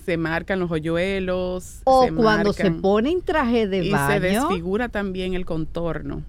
Se 0.05 0.17
marcan 0.17 0.59
los 0.59 0.71
hoyuelos. 0.71 1.83
o 1.85 2.05
se 2.07 2.13
cuando 2.13 2.53
se 2.53 2.71
ponen 2.73 3.23
traje 3.23 3.69
de 3.69 3.85
y 3.85 3.91
baño, 3.91 4.13
se 4.13 4.21
desfigura 4.21 4.89
también 4.89 5.35
el 5.35 5.45
contorno 5.45 6.25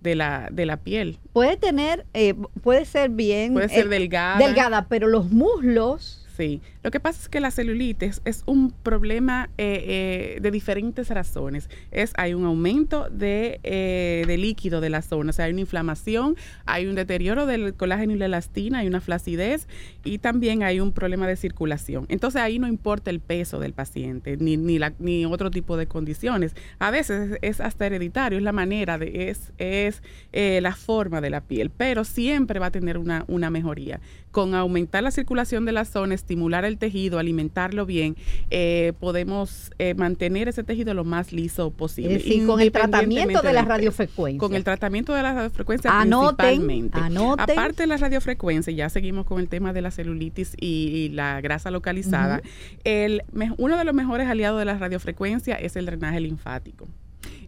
de 0.00 0.14
la, 0.16 0.48
de 0.52 0.66
la 0.66 0.76
piel. 0.78 1.18
puede 1.32 1.56
tener, 1.56 2.06
eh, 2.14 2.34
puede 2.62 2.84
ser 2.84 3.10
bien... 3.10 3.52
Puede 3.52 3.68
ser 3.68 3.86
eh, 3.86 3.88
delgada. 3.90 4.38
Delgada, 4.38 4.86
pero 4.88 5.08
los 5.08 5.30
muslos... 5.30 6.22
Sí, 6.36 6.60
lo 6.86 6.92
que 6.92 7.00
pasa 7.00 7.20
es 7.20 7.28
que 7.28 7.40
la 7.40 7.50
celulitis 7.50 8.22
es 8.24 8.44
un 8.46 8.70
problema 8.70 9.50
eh, 9.58 10.36
eh, 10.36 10.40
de 10.40 10.50
diferentes 10.52 11.08
razones. 11.08 11.68
Es 11.90 12.12
hay 12.16 12.32
un 12.32 12.44
aumento 12.44 13.08
de, 13.10 13.58
eh, 13.64 14.22
de 14.24 14.38
líquido 14.38 14.80
de 14.80 14.88
la 14.88 15.02
zona, 15.02 15.30
o 15.30 15.32
sea, 15.32 15.46
hay 15.46 15.50
una 15.50 15.62
inflamación, 15.62 16.36
hay 16.64 16.86
un 16.86 16.94
deterioro 16.94 17.44
del 17.46 17.74
colágeno 17.74 18.12
y 18.12 18.18
la 18.18 18.26
elastina, 18.26 18.78
hay 18.78 18.86
una 18.86 19.00
flacidez 19.00 19.66
y 20.04 20.18
también 20.18 20.62
hay 20.62 20.78
un 20.78 20.92
problema 20.92 21.26
de 21.26 21.34
circulación. 21.34 22.06
Entonces 22.08 22.40
ahí 22.40 22.60
no 22.60 22.68
importa 22.68 23.10
el 23.10 23.18
peso 23.18 23.58
del 23.58 23.72
paciente 23.72 24.36
ni, 24.36 24.56
ni, 24.56 24.78
la, 24.78 24.92
ni 25.00 25.24
otro 25.26 25.50
tipo 25.50 25.76
de 25.76 25.88
condiciones. 25.88 26.54
A 26.78 26.92
veces 26.92 27.32
es, 27.32 27.38
es 27.42 27.60
hasta 27.60 27.86
hereditario, 27.86 28.38
es 28.38 28.44
la 28.44 28.52
manera, 28.52 28.96
de, 28.96 29.28
es, 29.28 29.52
es 29.58 30.04
eh, 30.32 30.60
la 30.62 30.76
forma 30.76 31.20
de 31.20 31.30
la 31.30 31.40
piel, 31.40 31.70
pero 31.70 32.04
siempre 32.04 32.60
va 32.60 32.66
a 32.66 32.70
tener 32.70 32.96
una, 32.96 33.24
una 33.26 33.50
mejoría. 33.50 33.98
Con 34.30 34.54
aumentar 34.54 35.02
la 35.02 35.10
circulación 35.10 35.64
de 35.64 35.72
la 35.72 35.86
zona, 35.86 36.14
estimular 36.14 36.64
el 36.66 36.75
tejido, 36.76 37.18
alimentarlo 37.18 37.86
bien, 37.86 38.16
eh, 38.50 38.92
podemos 39.00 39.70
eh, 39.78 39.94
mantener 39.94 40.48
ese 40.48 40.62
tejido 40.64 40.94
lo 40.94 41.04
más 41.04 41.32
liso 41.32 41.70
posible. 41.70 42.14
Decir, 42.14 42.46
con 42.46 42.60
el 42.60 42.72
tratamiento 42.72 43.42
de 43.42 43.52
la 43.52 43.62
radiofrecuencia. 43.62 44.38
Con 44.38 44.54
el 44.54 44.64
tratamiento 44.64 45.12
de 45.14 45.22
la 45.22 45.34
radiofrecuencia 45.34 45.90
Anoten, 46.00 46.36
principalmente. 46.36 46.98
anoten. 46.98 47.50
Aparte 47.58 47.82
de 47.82 47.86
la 47.86 47.96
radiofrecuencia, 47.96 48.72
ya 48.72 48.88
seguimos 48.88 49.26
con 49.26 49.40
el 49.40 49.48
tema 49.48 49.72
de 49.72 49.82
la 49.82 49.90
celulitis 49.90 50.54
y, 50.60 50.66
y 50.88 51.08
la 51.10 51.40
grasa 51.40 51.70
localizada. 51.70 52.40
el, 52.84 53.22
me- 53.32 53.52
uno 53.58 53.76
de 53.76 53.84
los 53.84 53.94
mejores 53.94 54.28
aliados 54.28 54.58
de 54.58 54.64
la 54.64 54.78
radiofrecuencia 54.78 55.54
es 55.56 55.76
el 55.76 55.86
drenaje 55.86 56.20
linfático. 56.20 56.88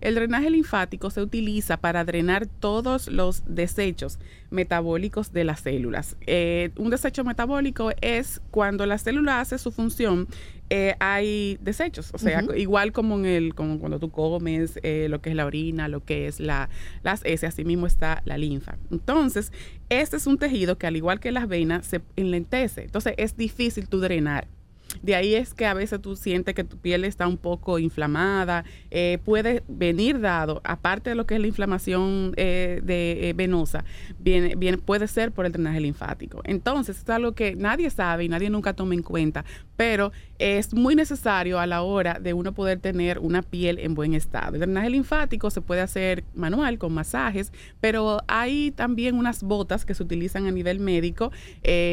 El 0.01 0.15
drenaje 0.15 0.51
linfático 0.51 1.11
se 1.11 1.21
utiliza 1.21 1.77
para 1.77 2.05
drenar 2.05 2.47
todos 2.47 3.09
los 3.09 3.43
desechos 3.47 4.19
metabólicos 4.51 5.33
de 5.33 5.45
las 5.45 5.61
células. 5.61 6.17
Eh, 6.27 6.71
un 6.77 6.91
desecho 6.91 7.25
metabólico 7.25 7.91
es 8.01 8.41
cuando 8.51 8.87
la 8.87 8.99
célula 8.99 9.41
hace 9.41 9.59
su 9.59 9.73
función, 9.73 10.29
eh, 10.71 10.95
hay 11.01 11.59
desechos, 11.63 12.11
o 12.13 12.19
sea, 12.19 12.45
igual 12.57 12.93
como 12.93 13.19
en 13.19 13.25
el, 13.25 13.55
como 13.55 13.79
cuando 13.79 13.99
tú 13.99 14.11
comes, 14.11 14.79
eh, 14.83 15.07
lo 15.09 15.23
que 15.23 15.31
es 15.31 15.37
la 15.37 15.47
orina, 15.47 15.89
lo 15.89 16.05
que 16.05 16.27
es 16.27 16.41
la, 16.41 16.69
las 17.03 17.25
heces, 17.25 17.55
así 17.55 17.65
mismo 17.65 17.87
está 17.87 18.23
la 18.27 18.37
linfa. 18.37 18.77
Entonces, 18.91 19.51
este 19.89 20.17
es 20.17 20.27
un 20.27 20.37
tejido 20.37 20.77
que 20.77 20.87
al 20.87 20.97
igual 20.97 21.21
que 21.21 21.33
las 21.33 21.49
venas 21.49 21.87
se 21.87 22.03
enlentece, 22.17 22.85
entonces 22.85 23.15
es 23.17 23.37
difícil 23.37 23.89
tú 23.89 24.01
drenar. 24.01 24.47
De 25.03 25.15
ahí 25.15 25.35
es 25.35 25.55
que 25.55 25.67
a 25.67 25.75
veces 25.75 26.01
tú 26.01 26.17
sientes 26.17 26.55
que 26.55 26.65
tu 26.65 26.79
piel 26.79 27.05
está 27.05 27.29
un 27.29 27.37
poco 27.37 27.79
inflamada. 27.79 28.65
eh, 28.91 29.19
puede 29.25 29.63
venir 29.69 30.21
dado, 30.21 30.61
aparte 30.65 31.11
de 31.11 31.17
lo 31.17 31.27
que 31.27 31.35
es 31.35 31.41
la 31.41 31.47
inflamación 31.47 32.33
eh, 32.37 32.81
de, 32.83 33.29
eh, 33.29 33.33
venosa, 33.35 33.85
viene, 34.19 34.79
puede 34.79 35.07
ser 35.07 35.33
por 35.33 35.45
el 35.47 35.53
drenaje 35.53 35.81
linfático. 35.81 36.41
Entonces, 36.45 36.99
es 36.99 37.11
algo 37.11 37.33
que 37.33 37.55
nadie 37.55 37.91
sabe 37.91 38.25
y 38.25 38.29
nadie 38.29 38.49
nunca 38.51 38.73
toma 38.73 38.95
en 38.95 39.03
cuenta, 39.03 39.45
pero 39.77 40.11
es 40.39 40.73
muy 40.73 40.95
necesario 40.95 41.59
a 41.59 41.67
la 41.67 41.83
hora 41.83 42.19
de 42.21 42.33
uno 42.33 42.53
poder 42.53 42.81
tener 42.81 43.19
una 43.19 43.43
piel 43.43 43.79
en 43.79 43.95
buen 43.95 44.15
estado. 44.15 44.55
El 44.55 44.61
drenaje 44.61 44.91
linfático 44.91 45.51
se 45.51 45.61
puede 45.61 45.83
hacer 45.83 46.25
manual 46.35 46.79
con 46.79 46.95
masajes, 46.95 47.53
pero 47.81 48.21
hay 48.27 48.71
también 48.71 49.17
unas 49.17 49.43
botas 49.43 49.85
que 49.85 49.95
se 49.95 50.03
utilizan 50.03 50.47
a 50.47 50.51
nivel 50.51 50.81
médico, 50.81 51.31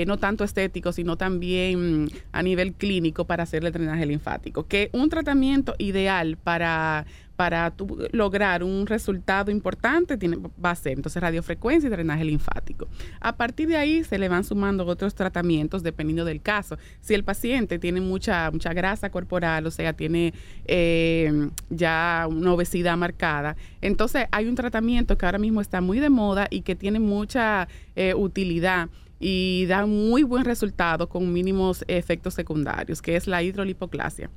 no 0.07 0.17
tanto 0.17 0.43
estético, 0.43 0.91
sino 0.91 1.17
también 1.17 2.09
a 2.31 2.41
nivel 2.41 2.73
clínico 2.73 2.84
para 3.25 3.43
hacer 3.43 3.65
el 3.65 3.71
drenaje 3.71 4.05
linfático. 4.05 4.67
Que 4.67 4.89
un 4.93 5.09
tratamiento 5.09 5.75
ideal 5.77 6.37
para 6.37 7.05
para 7.35 7.73
lograr 8.11 8.63
un 8.63 8.87
resultado 8.87 9.51
importante 9.51 10.17
tiene, 10.17 10.37
va 10.63 10.71
a 10.71 10.75
ser 10.75 10.93
entonces 10.93 11.21
radiofrecuencia 11.21 11.87
y 11.87 11.89
drenaje 11.89 12.23
linfático. 12.23 12.87
A 13.19 13.35
partir 13.35 13.67
de 13.67 13.77
ahí 13.77 14.03
se 14.03 14.17
le 14.17 14.29
van 14.29 14.43
sumando 14.43 14.85
otros 14.85 15.15
tratamientos 15.15 15.83
dependiendo 15.83 16.23
del 16.25 16.41
caso. 16.41 16.77
Si 17.01 17.13
el 17.13 17.23
paciente 17.23 17.77
tiene 17.79 17.99
mucha, 18.01 18.51
mucha 18.51 18.73
grasa 18.73 19.09
corporal, 19.09 19.65
o 19.67 19.71
sea, 19.71 19.93
tiene 19.93 20.33
eh, 20.65 21.49
ya 21.69 22.25
una 22.29 22.53
obesidad 22.53 22.97
marcada, 22.97 23.55
entonces 23.81 24.27
hay 24.31 24.47
un 24.47 24.55
tratamiento 24.55 25.17
que 25.17 25.25
ahora 25.25 25.39
mismo 25.39 25.61
está 25.61 25.81
muy 25.81 25.99
de 25.99 26.09
moda 26.09 26.47
y 26.49 26.61
que 26.61 26.75
tiene 26.75 26.99
mucha 26.99 27.67
eh, 27.95 28.13
utilidad 28.15 28.89
y 29.19 29.65
da 29.67 29.85
muy 29.85 30.23
buen 30.23 30.45
resultado 30.45 31.07
con 31.07 31.31
mínimos 31.31 31.83
efectos 31.87 32.33
secundarios, 32.33 33.01
que 33.01 33.15
es 33.15 33.27
la 33.27 33.43
hidrolipoclasia. 33.43 34.29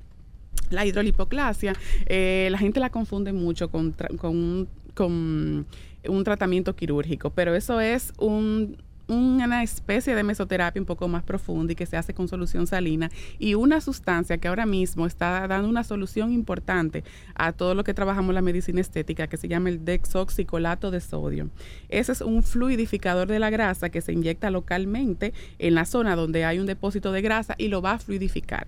La 0.71 0.85
hidrolipoclasia, 0.85 1.75
eh, 2.07 2.49
la 2.51 2.59
gente 2.59 2.81
la 2.81 2.91
confunde 2.91 3.33
mucho 3.33 3.71
con, 3.71 3.95
con, 4.19 4.69
con 4.95 5.67
un 6.09 6.25
tratamiento 6.25 6.75
quirúrgico, 6.77 7.31
pero 7.31 7.55
eso 7.55 7.81
es 7.81 8.13
un, 8.19 8.77
una 9.09 9.63
especie 9.63 10.15
de 10.15 10.23
mesoterapia 10.23 10.81
un 10.81 10.87
poco 10.87 11.09
más 11.09 11.23
profunda 11.23 11.73
y 11.73 11.77
que 11.77 11.87
se 11.87 11.97
hace 11.97 12.15
con 12.15 12.29
solución 12.29 12.67
salina 12.67 13.11
y 13.39 13.55
una 13.55 13.81
sustancia 13.81 14.39
que 14.39 14.49
ahora 14.49 14.67
mismo 14.67 15.07
está 15.07 15.49
dando 15.49 15.69
una 15.69 15.83
solución 15.83 16.33
importante 16.33 17.05
a 17.35 17.53
todo 17.53 17.75
lo 17.75 17.85
que 17.85 17.95
trabajamos 17.95 18.35
la 18.35 18.43
medicina 18.43 18.81
estética 18.81 19.27
que 19.27 19.37
se 19.37 19.49
llama 19.49 19.71
el 19.71 19.85
dexoxicolato 19.85 20.91
de 20.91 21.01
sodio. 21.01 21.49
Ese 21.89 22.13
es 22.13 22.21
un 22.21 22.43
fluidificador 22.43 23.29
de 23.29 23.39
la 23.39 23.51
grasa 23.51 23.89
que 23.89 24.03
se 24.03 24.13
inyecta 24.13 24.51
localmente 24.51 25.33
en 25.59 25.75
la 25.75 25.87
zona 25.87 26.15
donde 26.15 26.45
hay 26.45 26.59
un 26.59 26.67
depósito 26.67 27.13
de 27.13 27.23
grasa 27.23 27.55
y 27.59 27.69
lo 27.69 27.83
va 27.83 27.93
a 27.93 27.99
fluidificar. 27.99 28.67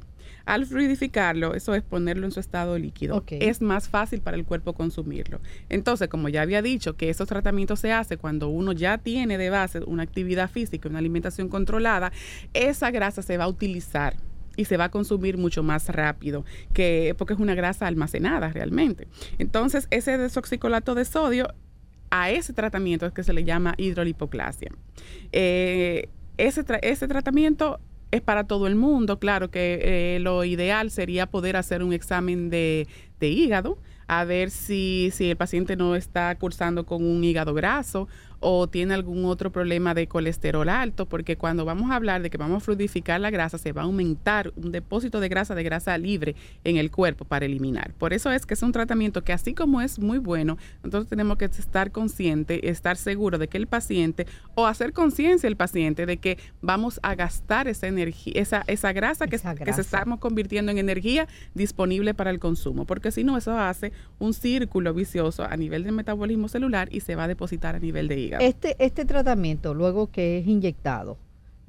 Al 0.51 0.67
fluidificarlo, 0.67 1.55
eso 1.55 1.77
es 1.77 1.83
ponerlo 1.85 2.27
en 2.27 2.33
su 2.33 2.41
estado 2.41 2.77
líquido. 2.77 3.15
Es 3.31 3.61
más 3.63 3.89
fácil 3.89 4.21
para 4.21 4.37
el 4.37 4.45
cuerpo 4.45 4.73
consumirlo. 4.73 5.41
Entonces, 5.69 6.09
como 6.09 6.29
ya 6.29 6.43
había 6.43 6.61
dicho, 6.61 6.97
que 6.97 7.09
esos 7.09 7.29
tratamientos 7.29 7.79
se 7.79 7.93
hacen 7.93 8.19
cuando 8.19 8.49
uno 8.49 8.73
ya 8.73 8.99
tiene 8.99 9.39
de 9.39 9.49
base 9.49 9.79
una 9.87 10.03
actividad 10.03 10.51
física, 10.51 10.89
una 10.89 10.99
alimentación 10.99 11.49
controlada, 11.49 12.11
esa 12.53 12.91
grasa 12.91 13.23
se 13.23 13.37
va 13.37 13.45
a 13.45 13.49
utilizar 13.49 14.17
y 14.57 14.65
se 14.65 14.77
va 14.77 14.87
a 14.87 14.91
consumir 14.91 15.39
mucho 15.39 15.63
más 15.63 15.89
rápido 15.89 16.45
que 16.73 17.15
porque 17.17 17.35
es 17.35 17.39
una 17.39 17.55
grasa 17.55 17.87
almacenada 17.87 18.49
realmente. 18.49 19.07
Entonces, 19.39 19.87
ese 19.91 20.19
desoxicolato 20.19 20.97
de 20.97 21.05
sodio 21.05 21.55
a 22.11 22.33
ese 22.33 22.53
tratamiento 22.53 23.07
es 23.07 23.13
que 23.13 23.23
se 23.23 23.33
le 23.33 23.45
llama 23.45 23.75
hidrolipoclasia. 23.79 24.73
Eh, 25.31 26.09
ese, 26.39 26.65
tra- 26.65 26.81
ese 26.83 27.07
tratamiento 27.07 27.79
es 28.11 28.21
para 28.21 28.45
todo 28.45 28.67
el 28.67 28.77
mundo. 28.77 29.19
Claro 29.19 29.51
que 29.51 29.81
eh, 29.83 30.21
lo 30.21 30.45
ideal 30.45 30.91
sería 30.91 31.27
poder 31.27 31.57
hacer 31.57 31.83
un 31.83 31.93
examen 31.93 32.51
de, 32.51 32.87
de 33.19 33.29
hígado 33.29 33.79
a 34.11 34.25
ver 34.25 34.51
si, 34.51 35.11
si 35.13 35.31
el 35.31 35.37
paciente 35.37 35.77
no 35.77 35.95
está 35.95 36.35
cursando 36.35 36.85
con 36.85 37.05
un 37.05 37.23
hígado 37.23 37.55
graso 37.55 38.09
o 38.41 38.69
tiene 38.69 38.95
algún 38.95 39.27
otro 39.27 39.53
problema 39.53 39.95
de 39.95 40.07
colesterol 40.07 40.69
alto, 40.69 41.07
porque 41.07 41.37
cuando 41.37 41.65
vamos 41.67 41.91
a 41.91 41.97
hablar 41.97 42.23
de 42.23 42.31
que 42.31 42.39
vamos 42.39 42.63
a 42.63 42.65
fluidificar 42.65 43.21
la 43.21 43.31
grasa, 43.31 43.59
se 43.59 43.73
va 43.73 43.83
a 43.83 43.85
aumentar 43.85 44.53
un 44.57 44.73
depósito 44.73 45.21
de 45.21 45.29
grasa, 45.29 45.55
de 45.55 45.63
grasa 45.63 45.97
libre 45.99 46.35
en 46.65 46.79
el 46.79 46.91
cuerpo 46.91 47.27
para 47.27 47.45
eliminar. 47.45 47.93
Por 47.95 48.15
eso 48.15 48.33
es 48.33 48.47
que 48.47 48.55
es 48.55 48.63
un 48.63 48.73
tratamiento 48.73 49.23
que 49.23 49.35
así 49.35 49.53
como 49.55 49.83
es 49.83 49.99
muy 49.99 50.19
bueno, 50.19 50.57
nosotros 50.83 51.07
tenemos 51.07 51.37
que 51.37 51.45
estar 51.45 51.93
consciente, 51.93 52.71
estar 52.71 52.97
seguro 52.97 53.37
de 53.37 53.49
que 53.49 53.59
el 53.59 53.67
paciente, 53.67 54.27
o 54.55 54.67
hacer 54.67 54.95
conciencia 54.95 55.47
el 55.47 55.57
paciente 55.57 56.07
de 56.07 56.17
que 56.17 56.39
vamos 56.63 56.99
a 57.03 57.15
gastar 57.15 57.69
esa 57.69 57.89
energía, 57.89 58.33
esa, 58.37 58.65
esa 58.67 58.93
grasa 58.93 59.27
que, 59.27 59.37
Esa 59.37 59.55
que 59.55 59.65
grasa. 59.65 59.77
se 59.77 59.83
estamos 59.83 60.19
convirtiendo 60.19 60.73
en 60.73 60.79
energía 60.79 61.29
disponible 61.55 62.15
para 62.15 62.31
el 62.31 62.39
consumo, 62.39 62.87
porque 62.87 63.11
si 63.11 63.23
no, 63.23 63.37
eso 63.37 63.59
hace 63.59 63.93
un 64.19 64.33
círculo 64.33 64.95
vicioso 64.95 65.45
a 65.45 65.57
nivel 65.59 65.85
del 65.85 65.93
metabolismo 65.93 66.49
celular 66.49 66.89
y 66.91 67.01
se 67.01 67.17
va 67.17 67.25
a 67.25 67.29
depositar 67.29 67.75
a 67.77 67.79
nivel 67.79 68.09
de 68.09 68.19
hígado. 68.19 68.30
Este, 68.39 68.77
este 68.79 69.05
tratamiento, 69.05 69.75
luego 69.75 70.11
que 70.11 70.39
es 70.39 70.47
inyectado, 70.47 71.17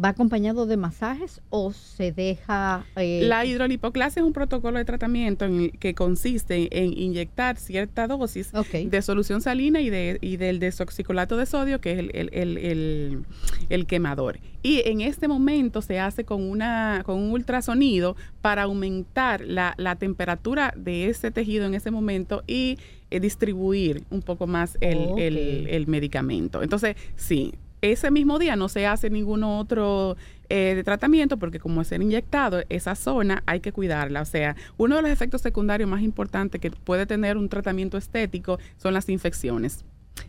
¿Va 0.03 0.09
acompañado 0.09 0.65
de 0.65 0.77
masajes 0.77 1.41
o 1.49 1.73
se 1.73 2.11
deja... 2.11 2.85
eh, 2.95 3.21
La 3.23 3.45
hidrolipoclasia 3.45 4.21
es 4.21 4.25
un 4.25 4.33
protocolo 4.33 4.77
de 4.79 4.85
tratamiento 4.85 5.45
en 5.45 5.59
el 5.61 5.71
que 5.73 5.93
consiste 5.93 6.69
en 6.83 6.97
inyectar 6.97 7.57
cierta 7.57 8.07
dosis 8.07 8.51
de 8.89 9.01
solución 9.01 9.41
salina 9.41 9.79
y, 9.81 9.89
de, 9.89 10.17
y 10.21 10.37
del 10.37 10.59
desoxicolato 10.59 11.37
de 11.37 11.45
sodio, 11.45 11.79
que 11.81 11.91
es 11.91 11.99
el, 11.99 12.11
el- 12.13 12.29
el- 12.57 13.25
el- 13.69 13.85
quemador. 13.85 14.39
Y 14.63 14.81
en 14.85 15.01
este 15.01 15.27
momento 15.27 15.81
se 15.81 15.99
hace 15.99 16.23
con, 16.23 16.41
una, 16.49 17.01
con 17.05 17.17
un 17.19 17.31
ultrasonido 17.31 18.15
para 18.41 18.63
aumentar 18.63 19.41
la, 19.41 19.73
la 19.77 19.95
temperatura 19.97 20.73
de 20.77 21.09
ese 21.09 21.29
tejido 21.31 21.65
en 21.65 21.73
ese 21.75 21.91
momento 21.91 22.43
y 22.47 22.77
eh, 23.11 23.19
distribuir 23.19 24.03
un 24.09 24.21
poco 24.21 24.47
más 24.47 24.77
el, 24.81 24.97
Ok. 24.97 25.17
el- 25.19 25.67
el 25.69 25.87
medicamento. 25.87 26.63
Entonces, 26.63 26.95
sí. 27.15 27.53
Ese 27.81 28.11
mismo 28.11 28.37
día 28.37 28.55
no 28.55 28.69
se 28.69 28.85
hace 28.85 29.09
ningún 29.09 29.43
otro 29.43 30.15
eh, 30.49 30.81
tratamiento 30.85 31.37
porque 31.37 31.59
como 31.59 31.81
es 31.81 31.87
ser 31.87 32.01
inyectado, 32.01 32.61
esa 32.69 32.93
zona 32.93 33.41
hay 33.45 33.59
que 33.59 33.71
cuidarla. 33.71 34.21
O 34.21 34.25
sea, 34.25 34.55
uno 34.77 34.97
de 34.97 35.01
los 35.01 35.11
efectos 35.11 35.41
secundarios 35.41 35.89
más 35.89 36.01
importantes 36.01 36.61
que 36.61 36.69
puede 36.71 37.05
tener 37.05 37.37
un 37.37 37.49
tratamiento 37.49 37.97
estético 37.97 38.59
son 38.77 38.93
las 38.93 39.09
infecciones 39.09 39.83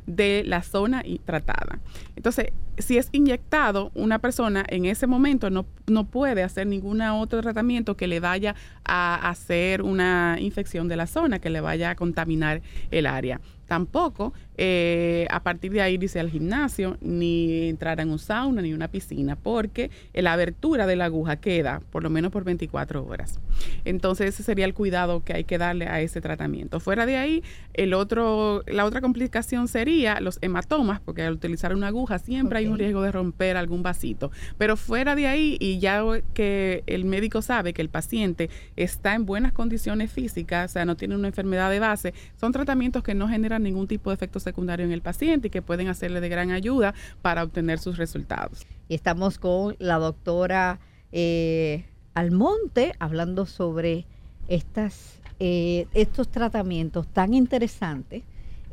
de 0.06 0.42
la 0.46 0.62
zona 0.62 1.02
tratada. 1.24 1.78
Entonces, 2.16 2.52
si 2.78 2.98
es 2.98 3.08
inyectado, 3.12 3.90
una 3.94 4.18
persona 4.18 4.64
en 4.68 4.84
ese 4.84 5.06
momento 5.06 5.50
no, 5.50 5.66
no 5.86 6.04
puede 6.04 6.42
hacer 6.42 6.66
ningún 6.66 7.00
otro 7.02 7.40
tratamiento 7.42 7.96
que 7.96 8.06
le 8.06 8.20
vaya 8.20 8.54
a 8.84 9.28
hacer 9.28 9.82
una 9.82 10.36
infección 10.40 10.88
de 10.88 10.96
la 10.96 11.06
zona, 11.06 11.38
que 11.38 11.50
le 11.50 11.60
vaya 11.60 11.90
a 11.90 11.94
contaminar 11.96 12.62
el 12.90 13.06
área. 13.06 13.40
Tampoco 13.66 14.32
eh, 14.58 15.26
a 15.30 15.42
partir 15.42 15.72
de 15.72 15.80
ahí 15.80 15.98
irse 16.00 16.20
al 16.20 16.30
gimnasio, 16.30 16.96
ni 17.00 17.68
entrar 17.68 18.00
en 18.00 18.10
un 18.10 18.18
sauna, 18.18 18.62
ni 18.62 18.72
una 18.72 18.88
piscina, 18.88 19.36
porque 19.36 19.90
la 20.12 20.32
abertura 20.32 20.86
de 20.86 20.96
la 20.96 21.06
aguja 21.06 21.36
queda 21.36 21.82
por 21.90 22.02
lo 22.02 22.10
menos 22.10 22.32
por 22.32 22.44
24 22.44 23.04
horas. 23.04 23.40
Entonces 23.84 24.34
ese 24.34 24.42
sería 24.42 24.64
el 24.64 24.74
cuidado 24.74 25.22
que 25.24 25.34
hay 25.34 25.44
que 25.44 25.58
darle 25.58 25.86
a 25.86 26.00
ese 26.00 26.20
tratamiento. 26.20 26.80
Fuera 26.80 27.06
de 27.06 27.16
ahí, 27.16 27.42
el 27.74 27.94
otro, 27.94 28.62
la 28.66 28.84
otra 28.84 29.00
complicación 29.00 29.68
sería 29.68 30.20
los 30.20 30.38
hematomas, 30.42 31.00
porque 31.00 31.22
al 31.22 31.34
utilizar 31.34 31.74
una 31.74 31.88
aguja 31.88 32.18
siempre 32.18 32.58
hay 32.58 32.66
un 32.66 32.78
riesgo 32.78 33.02
de 33.02 33.12
romper 33.12 33.56
algún 33.56 33.82
vasito. 33.82 34.30
Pero 34.58 34.76
fuera 34.76 35.14
de 35.14 35.26
ahí, 35.26 35.56
y 35.60 35.78
ya 35.78 36.02
que 36.34 36.82
el 36.86 37.04
médico 37.04 37.42
sabe 37.42 37.72
que 37.72 37.82
el 37.82 37.88
paciente 37.88 38.50
está 38.76 39.14
en 39.14 39.26
buenas 39.26 39.52
condiciones 39.52 40.10
físicas, 40.10 40.70
o 40.70 40.72
sea, 40.72 40.84
no 40.84 40.96
tiene 40.96 41.14
una 41.14 41.28
enfermedad 41.28 41.70
de 41.70 41.78
base, 41.78 42.14
son 42.40 42.52
tratamientos 42.52 43.02
que 43.02 43.14
no 43.14 43.28
generan 43.28 43.62
ningún 43.62 43.86
tipo 43.86 44.10
de 44.10 44.14
efecto 44.14 44.40
secundario 44.42 44.84
en 44.84 44.92
el 44.92 45.00
paciente 45.00 45.48
y 45.48 45.50
que 45.50 45.62
pueden 45.62 45.88
hacerle 45.88 46.20
de 46.20 46.28
gran 46.28 46.50
ayuda 46.50 46.94
para 47.22 47.42
obtener 47.42 47.78
sus 47.78 47.96
resultados. 47.96 48.66
Y 48.88 48.94
estamos 48.94 49.38
con 49.38 49.76
la 49.78 49.98
doctora 49.98 50.80
eh, 51.12 51.86
Almonte 52.14 52.94
hablando 52.98 53.46
sobre 53.46 54.06
estas, 54.48 55.20
eh, 55.40 55.86
estos 55.94 56.28
tratamientos 56.28 57.06
tan 57.08 57.34
interesantes. 57.34 58.22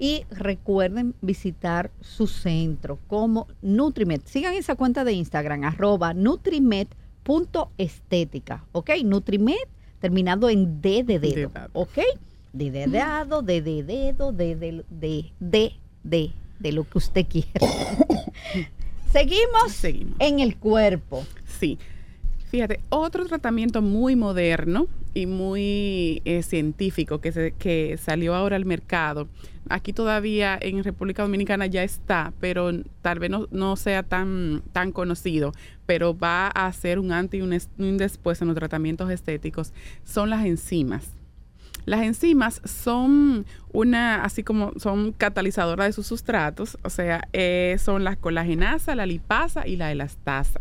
Y 0.02 0.24
recuerden 0.32 1.14
visitar 1.22 1.92
su 2.00 2.26
centro 2.28 3.00
como 3.08 3.48
Nutrimed. 3.62 4.22
Sigan 4.24 4.54
esa 4.54 4.76
cuenta 4.76 5.04
de 5.04 5.12
Instagram, 5.12 5.66
arroba. 5.66 6.14
¿Ok? 8.72 8.90
Nutrimed 9.04 9.58
terminado 10.00 10.50
en 10.50 10.82
D 10.82 11.04
de 11.04 11.20
dedo. 11.20 11.52
¿Ok? 11.74 12.00
De 12.54 12.72
dedado, 12.72 13.42
de 13.42 13.62
de 13.62 13.84
dedo, 13.84 14.32
de 14.32 14.56
de 14.56 14.84
de 14.90 15.32
de 15.40 15.74
de, 16.04 16.32
de 16.60 16.72
lo 16.72 16.84
que 16.90 16.98
usted 16.98 17.26
quiera. 17.28 17.50
Seguimos, 19.12 19.72
Seguimos. 19.72 20.16
en 20.20 20.40
el 20.40 20.56
cuerpo. 20.58 21.26
Sí. 21.60 21.78
Fíjate, 22.50 22.80
otro 22.90 23.26
tratamiento 23.26 23.82
muy 23.82 24.16
moderno 24.16 24.88
y 25.14 25.26
muy 25.28 26.22
eh, 26.26 26.42
científico 26.42 27.20
que, 27.22 27.32
se- 27.32 27.52
que 27.52 27.98
salió 27.98 28.34
ahora 28.34 28.56
al 28.56 28.66
mercado. 28.66 29.28
Aquí 29.70 29.94
todavía 29.94 30.58
en 30.60 30.84
República 30.84 31.22
Dominicana 31.22 31.68
ya 31.68 31.84
está, 31.84 32.34
pero 32.40 32.72
tal 33.04 33.20
vez 33.20 33.30
no, 33.30 33.48
no 33.52 33.76
sea 33.76 34.02
tan, 34.02 34.64
tan 34.74 34.92
conocido, 34.92 35.52
pero 35.86 36.18
va 36.18 36.48
a 36.48 36.72
ser 36.74 36.98
un 36.98 37.12
antes 37.12 37.40
y 37.40 37.44
un 37.44 37.98
después 37.98 38.42
en 38.42 38.48
los 38.48 38.58
tratamientos 38.58 39.12
estéticos. 39.12 39.72
Son 40.04 40.32
las 40.32 40.44
enzimas. 40.46 41.08
Las 41.90 42.02
enzimas 42.04 42.62
son 42.66 43.48
una, 43.74 44.24
así 44.24 44.44
como 44.44 44.74
son 44.78 45.12
catalizadoras 45.12 45.88
de 45.88 45.94
sus 45.94 46.06
sustratos, 46.06 46.78
o 46.84 46.90
sea, 46.92 47.28
eh, 47.34 47.78
son 47.80 48.04
la 48.04 48.16
colagenasa, 48.16 48.94
la 48.94 49.08
lipasa 49.08 49.66
y 49.68 49.76
la 49.76 49.92
elastasa. 49.92 50.60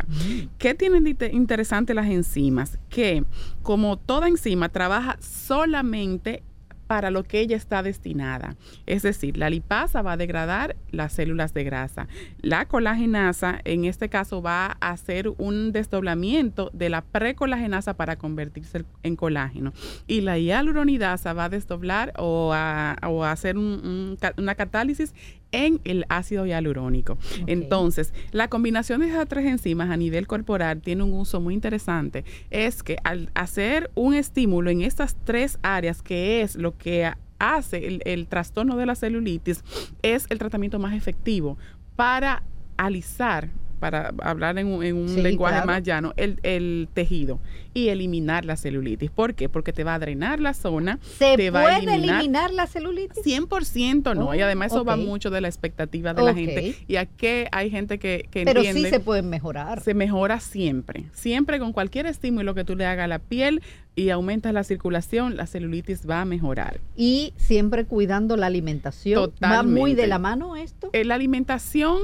¿Qué 0.57 0.75
tienen 0.75 1.05
de 1.05 1.11
inte- 1.11 1.31
interesante 1.35 1.93
las 1.93 2.07
enzimas? 2.07 2.79
Que 2.89 3.25
como 3.63 3.99
toda 3.99 4.29
enzima 4.29 4.71
trabaja 4.71 5.19
solamente 5.21 6.43
para 6.89 7.11
lo 7.11 7.23
que 7.23 7.39
ella 7.39 7.57
está 7.57 7.85
destinada. 7.85 8.57
Es 8.87 9.03
decir, 9.03 9.37
la 9.37 9.51
lipasa 9.51 10.03
va 10.03 10.13
a 10.13 10.17
degradar 10.17 10.75
las 10.91 11.13
células 11.13 11.55
de 11.55 11.63
grasa. 11.63 12.09
La 12.41 12.67
colagenasa, 12.67 13.61
en 13.65 13.85
este 13.85 14.09
caso, 14.09 14.43
va 14.43 14.77
a 14.81 14.91
hacer 14.91 15.29
un 15.37 15.71
desdoblamiento 15.71 16.71
de 16.73 16.89
la 16.89 17.03
precolagenasa 17.03 17.95
para 17.95 18.17
convertirse 18.17 18.85
en 19.03 19.15
colágeno. 19.15 19.73
Y 20.07 20.23
la 20.23 20.39
hialuronidasa 20.39 21.35
va 21.35 21.45
a 21.45 21.49
desdoblar 21.51 22.15
o 22.17 22.53
a, 22.55 22.97
o 23.07 23.23
a 23.23 23.33
hacer 23.33 23.57
una 23.59 24.55
catálisis 24.57 25.15
en 25.53 25.81
el 25.85 26.05
ácido 26.09 26.47
hialurónico. 26.47 27.19
Entonces, 27.47 28.13
la 28.33 28.49
combinación 28.49 29.01
de 29.01 29.09
esas 29.09 29.29
tres 29.29 29.47
enzimas 29.47 29.91
a 29.91 29.97
nivel 29.97 30.27
corporal 30.27 30.81
tiene 30.81 31.03
un 31.03 31.13
uso 31.13 31.41
muy 31.41 31.55
interesante. 31.55 32.25
Es 32.51 32.83
que 32.83 32.99
al 33.05 33.31
hacer 33.35 33.91
un 33.95 34.15
estímulo 34.15 34.71
en 34.71 34.83
estas 34.83 35.17
tres 35.25 35.59
áreas, 35.63 36.03
que 36.03 36.43
es 36.43 36.57
lo 36.57 36.77
que 36.77 37.13
hace 37.39 37.87
el, 37.87 38.03
el 38.05 38.27
trastorno 38.27 38.77
de 38.77 38.87
la 38.87 38.95
celulitis, 38.95 39.65
es 40.03 40.27
el 40.29 40.39
tratamiento 40.39 40.79
más 40.79 40.95
efectivo 40.95 41.57
para 41.97 42.43
alisar, 42.77 43.51
para 43.79 44.13
hablar 44.23 44.59
en 44.59 44.67
un, 44.67 44.85
en 44.85 44.97
un 44.97 45.09
Sí, 45.09 45.23
lenguaje 45.23 45.55
claro. 45.57 45.67
más 45.67 45.83
llano, 45.83 46.13
el, 46.17 46.39
el 46.43 46.89
tejido 46.93 47.41
y 47.75 47.89
eliminar 47.89 48.45
la 48.45 48.57
celulitis. 48.57 49.11
¿Por 49.11 49.35
qué? 49.35 49.49
Porque 49.49 49.73
te 49.73 49.85
va 49.85 49.95
a 49.95 49.99
drenar 49.99 50.41
la 50.41 50.53
zona, 50.55 50.99
¿Se 51.19 51.37
te 51.37 51.51
va 51.51 51.61
a 51.61 51.63
puede 51.63 51.77
eliminar, 51.79 52.17
eliminar 52.21 52.53
la 52.53 52.67
celulitis? 52.67 53.23
100% 53.25 54.17
no, 54.17 54.35
y 54.35 54.41
además 54.41 54.73
eso 54.73 54.85
va 54.85 54.97
mucho 54.97 55.31
de 55.31 55.41
la 55.41 55.49
expectativa 55.49 56.15
de 56.15 56.23
la 56.23 56.35
gente. 56.35 56.75
Y 56.89 56.97
aquí 56.97 57.27
hay 57.53 57.71
gente 57.71 57.99
que, 57.99 58.27
que 58.31 58.45
Pero 58.45 58.61
entiende. 58.61 58.83
sí 58.83 58.91
se 58.91 59.01
pueden 59.01 59.29
mejorar. 59.31 59.81
se 59.81 59.95
mejora 59.95 60.41
siempre. 60.41 61.05
Siempre 61.13 61.59
con 61.59 61.73
cualquier 61.73 62.07
estímulo 62.07 62.55
que 62.55 62.65
tú 62.65 62.75
le 62.77 62.85
hagas 62.87 63.05
a 63.05 63.09
la 63.09 63.19
piel 63.19 63.63
y 63.95 64.11
aumentas 64.11 64.53
la 64.53 64.63
circulación, 64.65 65.37
la 65.37 65.47
celulitis 65.47 66.09
va 66.09 66.21
a 66.21 66.25
mejorar. 66.25 66.81
Y 66.97 67.33
siempre 67.37 67.85
cuidando 67.85 68.37
la 68.37 68.47
alimentación. 68.47 69.33
¿Va 69.43 69.63
muy 69.63 69.91
de 69.95 70.03
Totalmente. 70.03 70.07
la 70.07 70.19
mano 70.19 70.57
esto? 70.57 70.91
Eh, 70.93 71.05
la 71.05 71.15
alimentación 71.17 71.99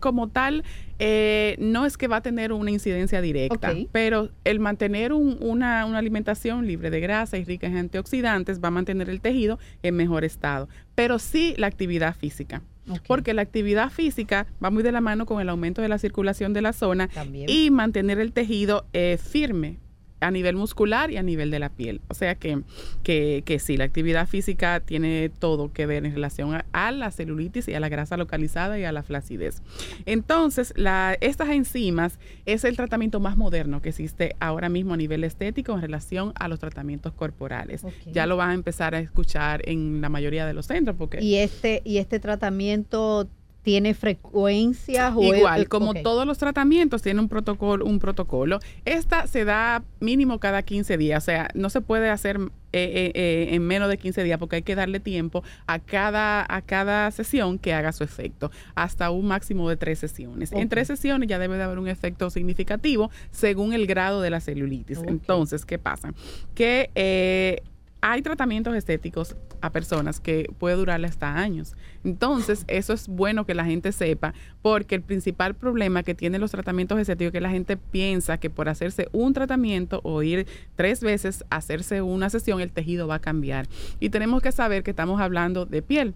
como 0.00 0.28
tal 0.28 0.64
eh, 1.00 1.56
no 1.58 1.86
es 1.86 1.96
que 1.96 2.06
va 2.08 2.16
a 2.16 2.20
tener 2.22 2.52
una 2.52 2.70
incidencia 2.70 3.20
directa, 3.20 3.74
pero 3.90 4.28
el 4.44 4.60
mantener 4.60 5.12
un- 5.12 5.38
una, 5.40 5.84
una 5.86 5.98
alimentación 5.98 6.66
libre 6.66 6.90
de 6.90 7.00
grasa 7.00 7.38
y 7.38 7.44
rica 7.44 7.66
en 7.66 7.76
antioxidantes 7.76 8.60
va 8.62 8.68
a 8.68 8.70
mantener 8.70 9.08
el 9.10 9.20
tejido 9.20 9.58
en 9.82 9.96
mejor 9.96 10.24
estado. 10.24 10.68
Pero 10.94 11.18
sí 11.18 11.54
la 11.56 11.66
actividad 11.66 12.14
física. 12.14 12.62
Porque 13.06 13.34
la 13.34 13.42
actividad 13.42 13.90
física 13.90 14.46
va 14.62 14.70
muy 14.70 14.82
de 14.82 14.90
la 14.92 15.00
mano 15.00 15.24
con 15.24 15.40
el 15.40 15.48
aumento 15.48 15.80
de 15.80 15.88
la 15.88 15.98
circulación 15.98 16.52
de 16.52 16.62
la 16.62 16.72
zona 16.72 17.08
También. 17.08 17.48
y 17.48 17.70
mantener 17.70 18.18
el 18.18 18.32
tejido 18.32 18.84
eh, 18.92 19.16
firme 19.22 19.78
a 20.20 20.30
nivel 20.30 20.56
muscular 20.56 21.10
y 21.10 21.16
a 21.16 21.22
nivel 21.22 21.50
de 21.50 21.58
la 21.58 21.70
piel. 21.70 22.00
O 22.08 22.14
sea 22.14 22.34
que, 22.34 22.62
que, 23.02 23.42
que 23.44 23.58
sí, 23.58 23.76
la 23.76 23.84
actividad 23.84 24.28
física 24.28 24.80
tiene 24.80 25.30
todo 25.30 25.72
que 25.72 25.86
ver 25.86 26.04
en 26.06 26.12
relación 26.12 26.54
a, 26.54 26.64
a 26.72 26.92
la 26.92 27.10
celulitis 27.10 27.68
y 27.68 27.74
a 27.74 27.80
la 27.80 27.88
grasa 27.88 28.16
localizada 28.16 28.78
y 28.78 28.84
a 28.84 28.92
la 28.92 29.02
flacidez. 29.02 29.62
Entonces, 30.06 30.72
la, 30.76 31.16
estas 31.20 31.48
enzimas 31.48 32.18
es 32.46 32.64
el 32.64 32.76
tratamiento 32.76 33.20
más 33.20 33.36
moderno 33.36 33.82
que 33.82 33.90
existe 33.90 34.36
ahora 34.40 34.68
mismo 34.68 34.94
a 34.94 34.96
nivel 34.96 35.24
estético 35.24 35.72
en 35.74 35.80
relación 35.80 36.32
a 36.36 36.48
los 36.48 36.58
tratamientos 36.58 37.12
corporales. 37.12 37.82
Ya 38.12 38.26
lo 38.26 38.36
van 38.36 38.50
a 38.50 38.54
empezar 38.54 38.94
a 38.94 39.00
escuchar 39.00 39.68
en 39.68 40.00
la 40.00 40.08
mayoría 40.08 40.46
de 40.46 40.54
los 40.54 40.66
centros 40.66 40.96
porque... 40.96 41.22
¿Y 41.22 41.36
este, 41.36 41.82
y 41.84 41.98
este 41.98 42.20
tratamiento 42.20 43.28
tiene 43.62 43.94
frecuencias? 43.94 45.12
o 45.14 45.22
Igual, 45.22 45.62
es- 45.62 45.68
como 45.68 45.94
todos 45.94 46.26
los 46.26 46.38
tratamientos 46.38 47.02
tienen 47.02 47.20
un 47.20 47.28
protocolo, 47.28 47.84
un 47.84 47.98
protocolo. 47.98 48.58
Esta 48.84 49.26
se 49.26 49.44
da 49.44 49.82
mínimo 50.00 50.38
cada 50.38 50.62
15 50.62 50.96
días, 50.96 51.22
o 51.22 51.26
sea, 51.26 51.48
no 51.54 51.70
se 51.70 51.80
puede 51.80 52.08
hacer 52.08 52.38
eh, 52.72 53.10
eh, 53.12 53.12
eh, 53.14 53.48
en 53.54 53.66
menos 53.66 53.88
de 53.88 53.98
15 53.98 54.22
días 54.22 54.38
porque 54.38 54.56
hay 54.56 54.62
que 54.62 54.76
darle 54.76 55.00
tiempo 55.00 55.42
a 55.66 55.80
cada 55.80 56.46
a 56.48 56.62
cada 56.62 57.10
sesión 57.10 57.58
que 57.58 57.74
haga 57.74 57.90
su 57.92 58.04
efecto, 58.04 58.50
hasta 58.76 59.10
un 59.10 59.26
máximo 59.26 59.68
de 59.68 59.76
tres 59.76 59.98
sesiones. 59.98 60.52
En 60.52 60.68
tres 60.68 60.86
sesiones 60.86 61.28
ya 61.28 61.38
debe 61.40 61.56
de 61.56 61.64
haber 61.64 61.78
un 61.80 61.88
efecto 61.88 62.30
significativo 62.30 63.10
según 63.32 63.72
el 63.72 63.86
grado 63.86 64.20
de 64.22 64.30
la 64.30 64.40
celulitis. 64.40 65.00
Entonces, 65.06 65.66
¿qué 65.66 65.78
pasa? 65.78 66.12
Que 66.54 66.90
eh, 66.94 67.62
hay 68.00 68.22
tratamientos 68.22 68.74
estéticos 68.74 69.36
a 69.60 69.70
personas 69.70 70.20
que 70.20 70.50
puede 70.58 70.76
durarle 70.76 71.06
hasta 71.06 71.36
años. 71.36 71.74
Entonces, 72.04 72.64
eso 72.66 72.92
es 72.92 73.08
bueno 73.08 73.44
que 73.44 73.54
la 73.54 73.64
gente 73.64 73.92
sepa, 73.92 74.34
porque 74.62 74.94
el 74.94 75.02
principal 75.02 75.54
problema 75.54 76.02
que 76.02 76.14
tienen 76.14 76.40
los 76.40 76.50
tratamientos 76.50 76.98
estéticos 76.98 77.28
es 77.28 77.32
que 77.32 77.40
la 77.40 77.50
gente 77.50 77.76
piensa 77.76 78.38
que 78.38 78.50
por 78.50 78.68
hacerse 78.68 79.08
un 79.12 79.32
tratamiento 79.32 80.00
o 80.02 80.22
ir 80.22 80.46
tres 80.76 81.02
veces 81.02 81.44
a 81.50 81.56
hacerse 81.56 82.02
una 82.02 82.30
sesión, 82.30 82.60
el 82.60 82.72
tejido 82.72 83.06
va 83.06 83.16
a 83.16 83.20
cambiar. 83.20 83.68
Y 84.00 84.10
tenemos 84.10 84.42
que 84.42 84.52
saber 84.52 84.82
que 84.82 84.90
estamos 84.90 85.20
hablando 85.20 85.66
de 85.66 85.82
piel. 85.82 86.14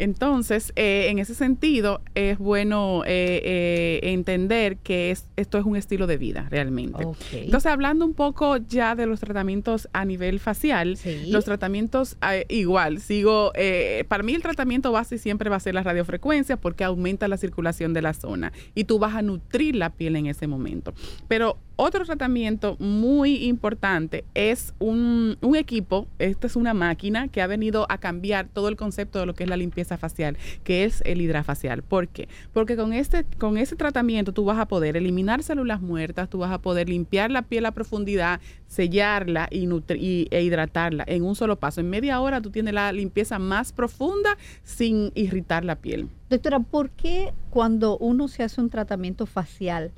Entonces, 0.00 0.72
eh, 0.76 1.08
en 1.10 1.18
ese 1.18 1.34
sentido, 1.34 2.00
es 2.14 2.38
bueno 2.38 3.02
eh, 3.06 3.40
eh, 3.44 4.00
entender 4.12 4.76
que 4.78 5.10
es, 5.10 5.26
esto 5.36 5.58
es 5.58 5.64
un 5.64 5.76
estilo 5.76 6.06
de 6.06 6.16
vida 6.16 6.46
realmente. 6.50 7.02
Entonces, 7.32 7.70
hablando 7.70 8.04
un 8.04 8.14
poco 8.14 8.56
ya 8.56 8.94
de 8.94 9.06
los 9.06 9.20
tratamientos 9.20 9.88
a 9.92 10.04
nivel 10.04 10.40
facial, 10.40 10.96
Sí. 10.96 11.26
los 11.30 11.44
tratamientos 11.44 12.16
eh, 12.32 12.44
igual, 12.48 13.00
sigo, 13.00 13.52
eh, 13.54 14.04
para 14.08 14.22
mí 14.22 14.34
el 14.34 14.42
tratamiento 14.42 14.90
base 14.92 15.18
siempre 15.18 15.50
va 15.50 15.56
a 15.56 15.60
ser 15.60 15.74
la 15.74 15.82
radiofrecuencia 15.82 16.56
porque 16.56 16.84
aumenta 16.84 17.28
la 17.28 17.36
circulación 17.36 17.92
de 17.94 18.02
la 18.02 18.14
zona 18.14 18.52
y 18.74 18.84
tú 18.84 18.98
vas 18.98 19.14
a 19.14 19.22
nutrir 19.22 19.76
la 19.76 19.90
piel 19.90 20.16
en 20.16 20.26
ese 20.26 20.46
momento. 20.46 20.92
Pero 21.28 21.58
otro 21.80 22.04
tratamiento 22.04 22.76
muy 22.78 23.44
importante 23.46 24.24
es 24.34 24.74
un, 24.78 25.36
un 25.40 25.56
equipo, 25.56 26.06
esta 26.18 26.46
es 26.46 26.54
una 26.56 26.74
máquina 26.74 27.28
que 27.28 27.40
ha 27.42 27.46
venido 27.46 27.86
a 27.88 27.98
cambiar 27.98 28.48
todo 28.48 28.68
el 28.68 28.76
concepto 28.76 29.18
de 29.18 29.26
lo 29.26 29.34
que 29.34 29.44
es 29.44 29.48
la 29.50 29.56
limpieza 29.56 29.96
facial, 29.96 30.36
que 30.62 30.84
es 30.84 31.02
el 31.06 31.20
hidrafacial. 31.20 31.82
¿Por 31.82 32.08
qué? 32.08 32.28
Porque 32.52 32.76
con 32.76 32.92
este, 32.92 33.24
con 33.38 33.56
ese 33.56 33.76
tratamiento 33.76 34.32
tú 34.32 34.44
vas 34.44 34.58
a 34.58 34.66
poder 34.68 34.96
eliminar 34.96 35.42
células 35.42 35.80
muertas, 35.80 36.28
tú 36.28 36.38
vas 36.38 36.52
a 36.52 36.58
poder 36.58 36.88
limpiar 36.88 37.30
la 37.30 37.42
piel 37.42 37.64
a 37.66 37.72
profundidad, 37.72 38.40
sellarla 38.68 39.48
y, 39.50 39.66
y- 39.94 40.28
e 40.30 40.42
hidratarla 40.42 41.04
en 41.06 41.24
un 41.24 41.34
solo 41.34 41.56
paso. 41.56 41.80
En 41.80 41.90
media 41.90 42.20
hora 42.20 42.40
tú 42.40 42.50
tienes 42.50 42.74
la 42.74 42.92
limpieza 42.92 43.38
más 43.38 43.72
profunda 43.72 44.36
sin 44.64 45.12
irritar 45.14 45.64
la 45.64 45.76
piel. 45.76 46.08
Doctora, 46.28 46.60
¿por 46.60 46.90
qué 46.90 47.32
cuando 47.50 47.96
uno 47.98 48.28
se 48.28 48.42
hace 48.42 48.60
un 48.60 48.70
tratamiento 48.70 49.26
facial 49.26 49.90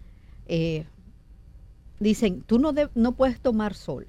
eh, 0.46 0.84
dicen, 2.02 2.42
tú 2.42 2.58
no, 2.58 2.72
de- 2.72 2.88
no 2.94 3.12
puedes 3.12 3.40
tomar 3.40 3.74
sol? 3.74 4.06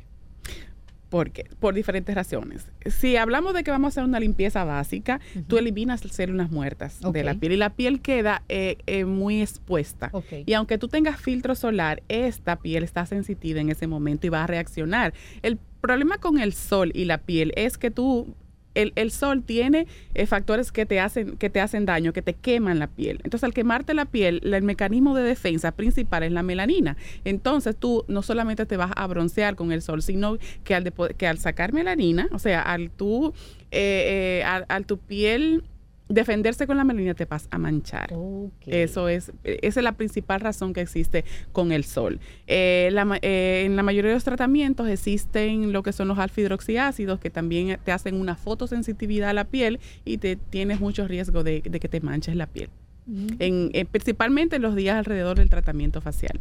Porque, 1.10 1.45
por 1.60 1.75
diferentes 1.75 2.15
razones. 2.15 2.65
Si 2.88 3.17
hablamos 3.17 3.53
de 3.53 3.63
que 3.63 3.69
vamos 3.69 3.86
a 3.86 3.89
hacer 3.89 4.03
una 4.03 4.19
limpieza 4.19 4.63
básica, 4.63 5.19
tú 5.47 5.60
eliminas 5.60 6.01
células 6.01 6.49
muertas 6.49 6.99
de 7.13 7.23
la 7.23 7.36
piel 7.36 7.51
y 7.53 7.58
la 7.58 7.69
piel 7.75 8.01
queda 8.01 8.41
eh, 8.49 8.77
eh, 8.88 9.06
muy 9.06 9.39
expuesta. 9.43 10.10
Y 10.47 10.53
aunque 10.53 10.79
tú 10.79 10.88
tengas 10.88 11.21
filtro 11.21 11.53
solar, 11.53 12.01
esta 12.08 12.56
piel 12.56 12.84
está 12.84 13.06
sensitiva 13.06 13.60
en 13.62 13.69
ese 13.69 13.86
momento 13.86 14.25
y 14.25 14.32
va 14.32 14.43
a 14.43 14.47
reaccionar. 14.47 15.13
El 15.43 15.60
problema 15.82 16.17
con 16.17 16.39
el 16.39 16.51
sol 16.53 16.89
y 16.95 17.06
la 17.06 17.19
piel 17.19 17.53
es 17.58 17.77
que 17.77 17.91
tú 17.91 18.34
el, 18.75 18.93
el 18.95 19.12
sol 19.12 19.43
tiene 19.43 19.88
eh, 20.13 20.25
factores 20.25 20.71
que 20.71 20.86
te 20.86 20.99
hacen 20.99 21.38
que 21.38 21.49
te 21.49 21.62
hacen 21.62 21.86
daño, 21.86 22.13
que 22.13 22.21
te 22.21 22.33
queman 22.33 22.79
la 22.79 22.88
piel. 22.88 23.19
Entonces, 23.23 23.43
al 23.43 23.53
quemarte 23.53 23.93
la 23.93 24.05
piel, 24.05 24.41
el 24.43 24.63
mecanismo 24.63 25.15
de 25.15 25.23
defensa 25.23 25.71
principal 25.71 26.23
es 26.23 26.31
la 26.31 26.43
melanina. 26.43 26.97
Entonces, 27.25 27.75
tú 27.75 28.05
no 28.07 28.21
solamente 28.21 28.65
te 28.65 28.77
vas 28.77 28.91
a 28.95 29.07
broncear 29.07 29.55
con 29.55 29.71
el 29.71 29.81
sol, 29.81 30.01
sino 30.01 30.38
que 30.63 30.75
al, 30.75 30.93
que 31.17 31.27
al 31.27 31.38
sacar 31.38 31.73
melanina, 31.73 32.27
o 32.31 32.39
sea, 32.39 32.62
al 32.62 32.89
tú, 32.89 33.33
eh, 33.71 34.41
eh, 34.41 34.43
al 34.43 34.86
tu 34.86 34.97
piel 34.97 35.63
defenderse 36.09 36.67
con 36.67 36.77
la 36.77 36.83
melanina, 36.83 37.13
te 37.13 37.25
vas 37.25 37.47
a 37.51 37.57
manchar. 37.57 38.13
Eso 38.65 39.07
es, 39.09 39.31
esa 39.43 39.79
es 39.79 39.83
la 39.83 39.93
principal 39.93 40.41
razón 40.41 40.73
que 40.73 40.81
existe 40.81 41.25
con 41.51 41.71
el 41.71 41.83
sol. 41.83 42.19
Eh, 42.47 42.89
la 42.91 43.19
eh, 43.21 43.63
en 43.65 43.75
la 43.75 43.83
mayoría 43.83 44.09
de 44.09 44.15
los 44.15 44.23
tratamientos 44.23 44.87
existen 44.87 45.71
lo 45.71 45.83
que 45.83 45.93
son 45.93 46.07
los 46.07 46.17
alfa-hidroxiácidos 46.17 47.19
que 47.19 47.29
también 47.29 47.79
te 47.83 47.91
hacen 47.91 48.15
una 48.15 48.35
fotosensitividad 48.35 49.29
a 49.29 49.33
la 49.33 49.45
piel 49.45 49.79
y 50.05 50.17
te 50.17 50.35
tienes 50.35 50.79
mucho 50.79 51.07
riesgo 51.07 51.43
de, 51.43 51.61
de 51.61 51.79
que 51.79 51.89
te 51.89 52.01
manches 52.01 52.35
la 52.35 52.47
piel. 52.47 52.69
Mm. 53.05 53.27
En, 53.39 53.69
eh, 53.73 53.85
principalmente 53.85 54.55
en 54.57 54.61
los 54.61 54.75
días 54.75 54.97
alrededor 54.97 55.37
del 55.37 55.49
tratamiento 55.49 56.01
facial. 56.01 56.39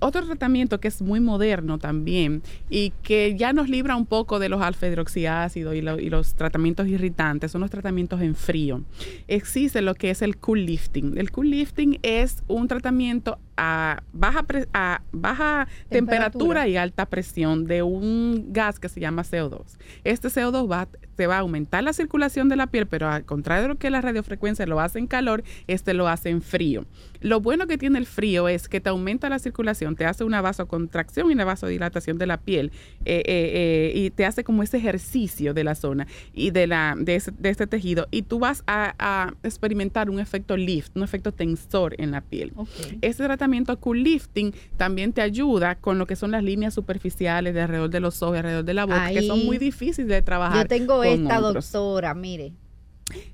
Otro 0.00 0.24
tratamiento 0.26 0.80
que 0.80 0.88
es 0.88 1.00
muy 1.00 1.20
moderno 1.20 1.78
también 1.78 2.42
y 2.68 2.92
que 3.02 3.36
ya 3.36 3.52
nos 3.52 3.68
libra 3.68 3.96
un 3.96 4.06
poco 4.06 4.38
de 4.38 4.48
los 4.48 4.60
alfa-hidroxiácidos 4.60 5.74
y, 5.74 5.78
y 5.78 6.10
los 6.10 6.34
tratamientos 6.34 6.88
irritantes 6.88 7.52
son 7.52 7.62
los 7.62 7.70
tratamientos 7.70 8.20
en 8.20 8.34
frío. 8.34 8.82
Existe 9.28 9.80
lo 9.80 9.94
que 9.94 10.10
es 10.10 10.20
el 10.22 10.36
cool 10.36 10.66
lifting. 10.66 11.16
El 11.16 11.30
cool 11.30 11.50
lifting 11.50 11.98
es 12.02 12.42
un 12.48 12.68
tratamiento 12.68 13.38
a 13.56 14.02
baja, 14.12 14.42
pre- 14.42 14.68
a 14.72 15.02
baja 15.12 15.68
temperatura. 15.88 16.30
Temperatura. 16.30 16.68
y 16.68 16.76
alta 16.76 17.06
presión 17.06 17.66
de 17.66 17.82
un 17.82 18.46
gas 18.52 18.78
que 18.80 18.88
se 18.88 19.00
llama 19.00 19.22
CO2. 19.22 19.62
Este 20.04 20.28
CO2 20.28 20.70
va, 20.70 20.88
te 21.16 21.26
va 21.26 21.36
a 21.36 21.40
aumentar 21.40 21.82
la 21.84 21.92
circulación 21.92 22.48
de 22.48 22.56
la 22.56 22.66
piel, 22.66 22.86
pero 22.86 23.08
al 23.08 23.24
contrario 23.24 23.62
de 23.62 23.68
lo 23.68 23.76
que 23.76 23.90
la 23.90 24.00
radiofrecuencia 24.00 24.66
lo 24.66 24.80
hace 24.80 24.98
en 24.98 25.06
calor, 25.06 25.44
este 25.66 25.94
lo 25.94 26.08
hace 26.08 26.30
en 26.30 26.42
frío. 26.42 26.84
Lo 27.20 27.40
bueno 27.40 27.66
que 27.66 27.78
tiene 27.78 27.98
el 27.98 28.06
frío 28.06 28.48
es 28.48 28.68
que 28.68 28.80
te 28.80 28.90
aumenta 28.90 29.28
la 29.28 29.38
circulación, 29.38 29.96
te 29.96 30.04
hace 30.04 30.24
una 30.24 30.40
vasocontracción 30.42 31.30
y 31.30 31.34
una 31.34 31.44
vasodilatación 31.44 32.18
de 32.18 32.26
la 32.26 32.36
piel 32.38 32.72
eh, 33.04 33.22
eh, 33.24 33.92
eh, 33.94 33.98
y 33.98 34.10
te 34.10 34.26
hace 34.26 34.44
como 34.44 34.62
ese 34.62 34.76
ejercicio 34.78 35.54
de 35.54 35.64
la 35.64 35.74
zona 35.74 36.06
y 36.34 36.50
de, 36.50 36.66
la, 36.66 36.94
de, 36.98 37.14
ese- 37.16 37.30
de 37.38 37.48
este 37.50 37.66
tejido 37.66 38.08
y 38.10 38.22
tú 38.22 38.38
vas 38.40 38.62
a, 38.66 38.94
a 38.98 39.32
experimentar 39.42 40.10
un 40.10 40.18
efecto 40.20 40.56
lift, 40.56 40.94
un 40.96 41.02
efecto 41.02 41.32
tensor 41.32 41.94
en 41.98 42.10
la 42.10 42.20
piel. 42.20 42.52
Este 43.00 43.22
tratamiento 43.24 43.43
cool 43.80 44.02
lifting 44.02 44.54
también 44.76 45.12
te 45.12 45.22
ayuda 45.22 45.76
con 45.76 45.98
lo 45.98 46.06
que 46.06 46.16
son 46.16 46.30
las 46.30 46.42
líneas 46.42 46.74
superficiales 46.74 47.54
de 47.54 47.62
alrededor 47.62 47.90
de 47.90 48.00
los 48.00 48.22
ojos, 48.22 48.38
alrededor 48.38 48.64
de 48.64 48.74
la 48.74 48.84
boca, 48.84 49.10
que 49.10 49.22
son 49.22 49.44
muy 49.44 49.58
difíciles 49.58 50.08
de 50.08 50.22
trabajar. 50.22 50.64
Yo 50.64 50.68
tengo 50.68 50.98
con 50.98 51.06
esta 51.06 51.40
otros. 51.40 51.72
doctora, 51.72 52.14
mire. 52.14 52.52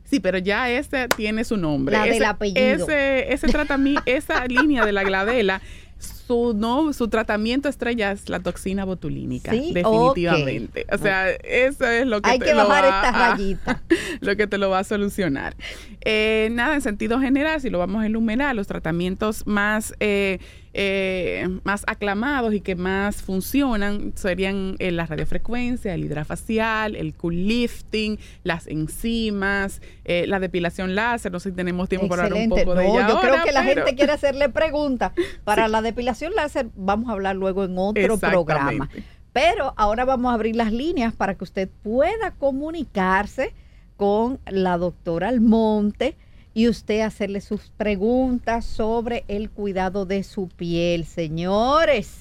Sí, 0.04 0.18
pero 0.18 0.38
ya 0.38 0.68
este 0.70 1.06
tiene 1.08 1.44
su 1.44 1.56
nombre. 1.56 1.96
La 1.96 2.04
del 2.04 2.14
ese, 2.14 2.24
apellido. 2.26 2.60
Ese, 2.60 3.32
ese 3.32 3.46
tratamiento, 3.46 4.02
esa 4.06 4.44
línea 4.46 4.84
de 4.84 4.92
la 4.92 5.04
gladela, 5.04 5.60
su 6.00 6.54
no, 6.54 6.92
su 6.92 7.08
tratamiento 7.08 7.68
estrella 7.68 8.12
es 8.12 8.28
la 8.28 8.40
toxina 8.40 8.84
botulínica, 8.84 9.52
Sí, 9.52 9.72
definitivamente. 9.72 10.86
O 10.92 10.98
sea, 10.98 11.30
eso 11.30 11.86
es 11.86 12.06
lo 12.06 12.20
que 12.22 12.30
Hay 12.30 12.38
te 12.38 12.46
que 12.46 12.54
lo 12.54 12.66
bajar 12.66 12.84
va 12.84 12.88
esta 13.06 13.08
a- 13.26 13.30
rayita. 13.32 13.82
lo 14.20 14.36
que 14.36 14.46
te 14.46 14.58
lo 14.58 14.70
va 14.70 14.78
a 14.80 14.84
solucionar. 14.84 15.54
Eh, 16.02 16.48
nada, 16.52 16.74
en 16.74 16.80
sentido 16.80 17.20
general, 17.20 17.60
si 17.60 17.70
lo 17.70 17.78
vamos 17.78 18.02
a 18.02 18.06
enumerar, 18.06 18.54
los 18.56 18.66
tratamientos 18.66 19.46
más, 19.46 19.94
eh, 20.00 20.38
eh, 20.72 21.48
más 21.64 21.83
aclamados 21.88 22.54
y 22.54 22.61
que 22.61 22.76
más 22.76 23.22
funcionan 23.22 24.12
serían 24.14 24.76
eh, 24.78 24.92
la 24.92 25.04
radiofrecuencia, 25.04 25.94
el 25.94 26.04
hidrafacial, 26.04 26.94
el 26.94 27.14
cool 27.14 27.48
lifting, 27.48 28.18
las 28.44 28.68
enzimas, 28.68 29.83
eh, 30.04 30.26
la 30.28 30.38
depilación 30.38 30.94
láser. 30.94 31.33
No 31.33 31.40
sé 31.40 31.50
si 31.50 31.56
tenemos 31.56 31.88
tiempo 31.88 32.09
para 32.09 32.24
hablar 32.24 32.40
un 32.40 32.48
poco 32.50 32.74
de 32.74 32.85
No, 32.85 32.94
ella 32.94 33.09
yo 33.09 33.20
creo 33.20 33.42
que 33.44 33.52
la 33.52 33.64
gente 33.64 33.94
quiere 33.96 34.12
hacerle 34.12 34.48
preguntas. 34.48 35.12
Para 35.44 35.66
la 35.68 35.83
depilación 35.83 36.35
láser 36.35 36.68
vamos 36.76 37.09
a 37.09 37.12
hablar 37.12 37.37
luego 37.37 37.64
en 37.64 37.76
otro 37.76 38.18
programa. 38.18 38.88
Pero 39.33 39.74
ahora 39.76 40.04
vamos 40.04 40.30
a 40.30 40.35
abrir 40.35 40.56
las 40.56 40.72
líneas 40.72 41.14
para 41.14 41.37
que 41.37 41.44
usted 41.44 41.68
pueda 41.83 42.33
comunicarse 42.33 43.54
con 43.96 44.40
la 44.46 44.76
doctora 44.76 45.28
Almonte 45.28 46.16
y 46.54 46.68
usted 46.68 47.00
hacerle 47.00 47.40
sus 47.40 47.70
preguntas 47.76 48.64
sobre 48.64 49.24
el 49.28 49.50
cuidado 49.50 50.06
de 50.06 50.22
su 50.22 50.48
piel. 50.48 51.04
Señores, 51.06 52.16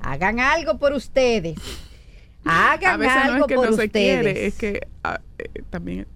hagan 0.00 0.40
algo 0.40 0.78
por 0.78 0.92
ustedes. 0.92 1.58
Hagan 2.44 2.94
A 2.94 2.96
veces 2.96 3.16
no 3.26 3.32
algo 3.32 3.44
es 3.44 3.48
que 3.48 3.54
por 3.54 3.70
no 3.70 3.76
se 3.76 3.84
ustedes. 3.84 4.22
quiere, 4.22 4.46
es 4.46 4.54
que 4.54 4.86
ah, 5.04 5.20
eh, 5.38 5.62
también 5.68 6.06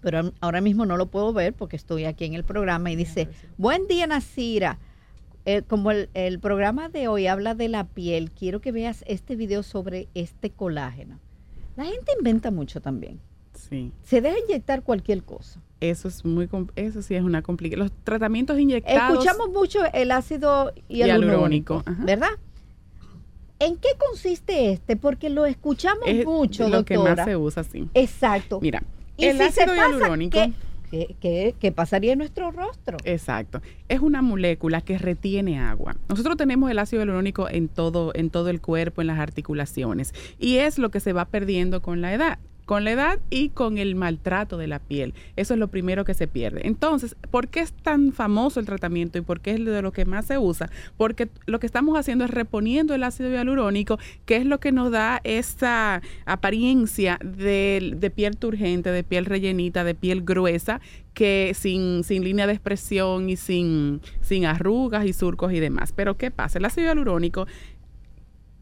pero 0.00 0.32
ahora 0.40 0.62
mismo 0.62 0.86
no 0.86 0.96
lo 0.96 1.04
puedo 1.04 1.34
ver 1.34 1.52
porque 1.52 1.76
estoy 1.76 2.06
aquí 2.06 2.24
en 2.24 2.32
el 2.32 2.44
programa 2.44 2.90
y 2.90 2.96
dice, 2.96 3.28
buen 3.58 3.86
día 3.88 4.06
Nasira, 4.06 4.78
eh, 5.44 5.60
como 5.68 5.90
el, 5.90 6.08
el 6.14 6.38
programa 6.38 6.88
de 6.88 7.06
hoy 7.08 7.26
habla 7.26 7.54
de 7.54 7.68
la 7.68 7.84
piel, 7.84 8.30
quiero 8.30 8.62
que 8.62 8.72
veas 8.72 9.04
este 9.06 9.36
video 9.36 9.62
sobre 9.62 10.08
este 10.14 10.48
colágeno. 10.48 11.20
La 11.76 11.84
gente 11.84 12.12
inventa 12.18 12.50
mucho 12.50 12.80
también. 12.80 13.20
Sí. 13.52 13.92
Se 14.02 14.22
deja 14.22 14.38
inyectar 14.38 14.82
cualquier 14.82 15.24
cosa. 15.24 15.60
Eso 15.80 16.08
es 16.08 16.24
muy 16.24 16.48
eso 16.74 17.02
sí 17.02 17.16
es 17.16 17.22
una 17.22 17.42
complicación. 17.42 17.86
Los 17.86 17.92
tratamientos 18.02 18.58
inyectados 18.58 19.18
Escuchamos 19.18 19.50
mucho 19.50 19.80
el 19.92 20.10
ácido 20.10 20.72
hialurónico, 20.88 21.82
Hialurónico, 21.82 21.82
ajá. 21.84 22.02
¿En 23.58 23.76
qué 23.76 23.88
consiste 23.98 24.72
este? 24.72 24.96
Porque 24.96 25.30
lo 25.30 25.46
escuchamos 25.46 26.02
es 26.06 26.24
mucho, 26.26 26.68
lo 26.68 26.84
que 26.84 26.94
doctora. 26.94 27.16
más 27.16 27.24
se 27.26 27.36
usa, 27.36 27.64
sí. 27.64 27.88
Exacto. 27.94 28.58
Mira, 28.60 28.82
y 29.16 29.26
el 29.26 29.38
si 29.38 29.42
se 29.52 29.62
ácido 29.62 29.76
pasa, 29.76 29.88
hialurónico, 29.90 30.38
¿qué, 30.38 30.52
qué, 30.90 31.16
qué- 31.20 31.54
qué 31.58 31.72
pasaría 31.72 32.12
en 32.12 32.18
nuestro 32.18 32.50
rostro? 32.50 32.96
exacto, 33.04 33.62
es 33.88 34.00
una 34.00 34.22
molécula 34.22 34.80
que 34.80 34.98
retiene 34.98 35.58
agua. 35.60 35.96
Nosotros 36.08 36.36
tenemos 36.36 36.70
el 36.70 36.78
ácido 36.78 37.02
hialurónico 37.02 37.48
en 37.48 37.68
todo 37.68 38.10
en 38.14 38.30
todo 38.30 38.48
el 38.50 38.60
cuerpo, 38.60 39.00
en 39.02 39.06
las 39.06 39.18
articulaciones, 39.20 40.12
y 40.38 40.56
es 40.56 40.78
lo 40.78 40.90
que 40.90 41.00
se 41.00 41.12
va 41.12 41.24
perdiendo 41.26 41.80
con 41.80 42.00
la 42.00 42.12
edad. 42.12 42.38
Con 42.64 42.84
la 42.84 42.92
edad 42.92 43.18
y 43.30 43.50
con 43.50 43.78
el 43.78 43.94
maltrato 43.94 44.56
de 44.56 44.66
la 44.66 44.78
piel. 44.78 45.14
Eso 45.36 45.54
es 45.54 45.60
lo 45.60 45.68
primero 45.68 46.04
que 46.04 46.14
se 46.14 46.26
pierde. 46.26 46.66
Entonces, 46.66 47.16
¿por 47.30 47.48
qué 47.48 47.60
es 47.60 47.72
tan 47.72 48.12
famoso 48.12 48.60
el 48.60 48.66
tratamiento 48.66 49.18
y 49.18 49.22
por 49.22 49.40
qué 49.40 49.52
es 49.52 49.64
de 49.64 49.82
lo 49.82 49.92
que 49.92 50.04
más 50.04 50.26
se 50.26 50.38
usa? 50.38 50.70
Porque 50.96 51.28
lo 51.46 51.60
que 51.60 51.66
estamos 51.66 51.98
haciendo 51.98 52.24
es 52.24 52.30
reponiendo 52.30 52.94
el 52.94 53.02
ácido 53.02 53.30
hialurónico, 53.30 53.98
que 54.24 54.36
es 54.36 54.46
lo 54.46 54.60
que 54.60 54.72
nos 54.72 54.90
da 54.90 55.20
esa 55.24 56.02
apariencia 56.24 57.18
de, 57.22 57.94
de 57.96 58.10
piel 58.10 58.36
turgente, 58.36 58.90
de 58.90 59.04
piel 59.04 59.26
rellenita, 59.26 59.84
de 59.84 59.94
piel 59.94 60.22
gruesa, 60.22 60.80
que 61.14 61.52
sin, 61.54 62.04
sin 62.04 62.24
línea 62.24 62.46
de 62.46 62.52
expresión 62.52 63.30
y 63.30 63.36
sin, 63.36 64.00
sin 64.20 64.44
arrugas 64.44 65.06
y 65.06 65.12
surcos 65.12 65.52
y 65.52 65.60
demás. 65.60 65.92
Pero 65.92 66.16
¿qué 66.16 66.30
pasa? 66.30 66.58
El 66.58 66.64
ácido 66.64 66.88
hialurónico 66.88 67.46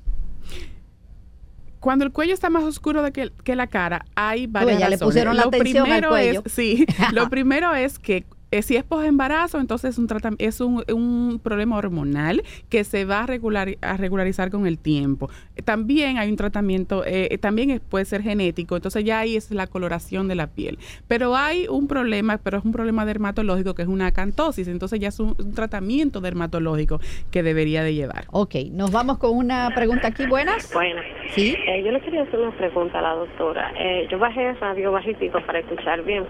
Cuando 1.79 2.07
el 2.07 2.13
cuello 2.13 2.33
está 2.33 2.49
más 2.49 2.65
oscuro 2.65 3.03
de 3.03 3.13
que, 3.13 3.33
que 3.45 3.55
la 3.55 3.67
cara, 3.67 4.07
hay 4.15 4.47
varias 4.47 4.81
ya 4.81 4.89
le 4.89 4.97
pusieron 4.99 5.37
la 5.37 5.43
lo 5.43 5.49
atención 5.49 5.93
al 5.93 6.05
es, 6.19 6.41
sí, 6.47 6.87
lo 7.13 7.29
primero 7.29 7.75
es 7.75 7.99
que 7.99 8.25
eh, 8.51 8.63
si 8.63 8.77
es 8.77 8.85
posembarazo, 8.85 9.61
entonces 9.61 9.91
es 9.91 9.99
un, 9.99 10.09
es 10.39 10.61
un, 10.61 10.85
un 10.93 11.41
problema 11.43 11.77
hormonal 11.77 12.43
que 12.69 12.85
se 12.85 13.05
va 13.05 13.21
a, 13.23 13.27
regular, 13.27 13.69
a 13.83 13.97
regularizar 13.97 14.51
con 14.51 14.67
el 14.67 14.79
tiempo. 14.79 15.29
También 15.65 16.19
hay 16.19 16.31
un 16.31 16.37
tratamiento, 16.37 17.05
eh, 17.05 17.29
eh, 17.31 17.39
también 17.39 17.71
es- 17.71 17.81
puede 17.81 18.05
ser 18.05 18.23
genético, 18.23 18.77
entonces 18.77 19.05
ya 19.05 19.19
ahí 19.21 19.37
es 19.37 19.51
la 19.51 19.67
coloración 19.67 20.29
de 20.29 20.35
la 20.35 20.47
piel. 20.47 20.79
Pero 21.09 21.37
hay 21.37 21.67
un 21.69 21.89
problema, 21.89 22.39
pero 22.39 22.59
es 22.59 22.65
un 22.65 22.73
problema 22.73 23.05
dermatológico 23.05 23.75
que 23.75 23.83
es 23.83 23.89
una 23.89 24.07
acantosis, 24.07 24.69
entonces 24.69 25.01
ya 25.01 25.09
es 25.09 25.21
un, 25.21 25.35
un 25.39 25.55
tratamiento 25.55 26.21
dermatológico 26.21 27.01
que 27.31 27.43
debería 27.43 27.83
de 27.83 27.95
llevar. 27.95 28.25
Ok, 28.31 28.55
nos 28.73 28.91
vamos 28.93 29.19
con 29.19 29.37
una 29.37 29.71
pregunta 29.75 30.09
aquí. 30.09 30.27
Buenas. 30.27 30.71
Bueno, 30.73 31.01
Sí. 31.35 31.55
eh, 31.67 31.83
yo 31.85 31.91
le 31.93 32.01
quería 32.01 32.23
hacer 32.23 32.39
una 32.41 32.57
pregunta 32.57 32.99
a 32.99 33.03
la 33.03 33.13
doctora. 33.15 33.73
Eh, 33.79 34.07
yo 34.11 34.19
bajé 34.19 34.51
el 34.51 34.61
radio 34.61 34.93
bajitico 34.93 35.39
para 35.47 35.59
escuchar 35.61 36.03
bien. 36.05 36.25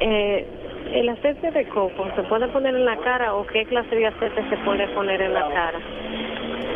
Eh, 0.00 0.46
¿El 0.92 1.08
aceite 1.08 1.50
de 1.50 1.66
coco 1.68 2.04
se 2.16 2.22
puede 2.24 2.48
poner 2.48 2.74
en 2.74 2.84
la 2.84 2.98
cara 2.98 3.34
o 3.34 3.46
qué 3.46 3.64
clase 3.64 3.94
de 3.94 4.06
aceite 4.06 4.48
se 4.50 4.56
puede 4.64 4.86
poner 4.94 5.20
en 5.22 5.32
la 5.34 5.48
cara? 5.48 5.78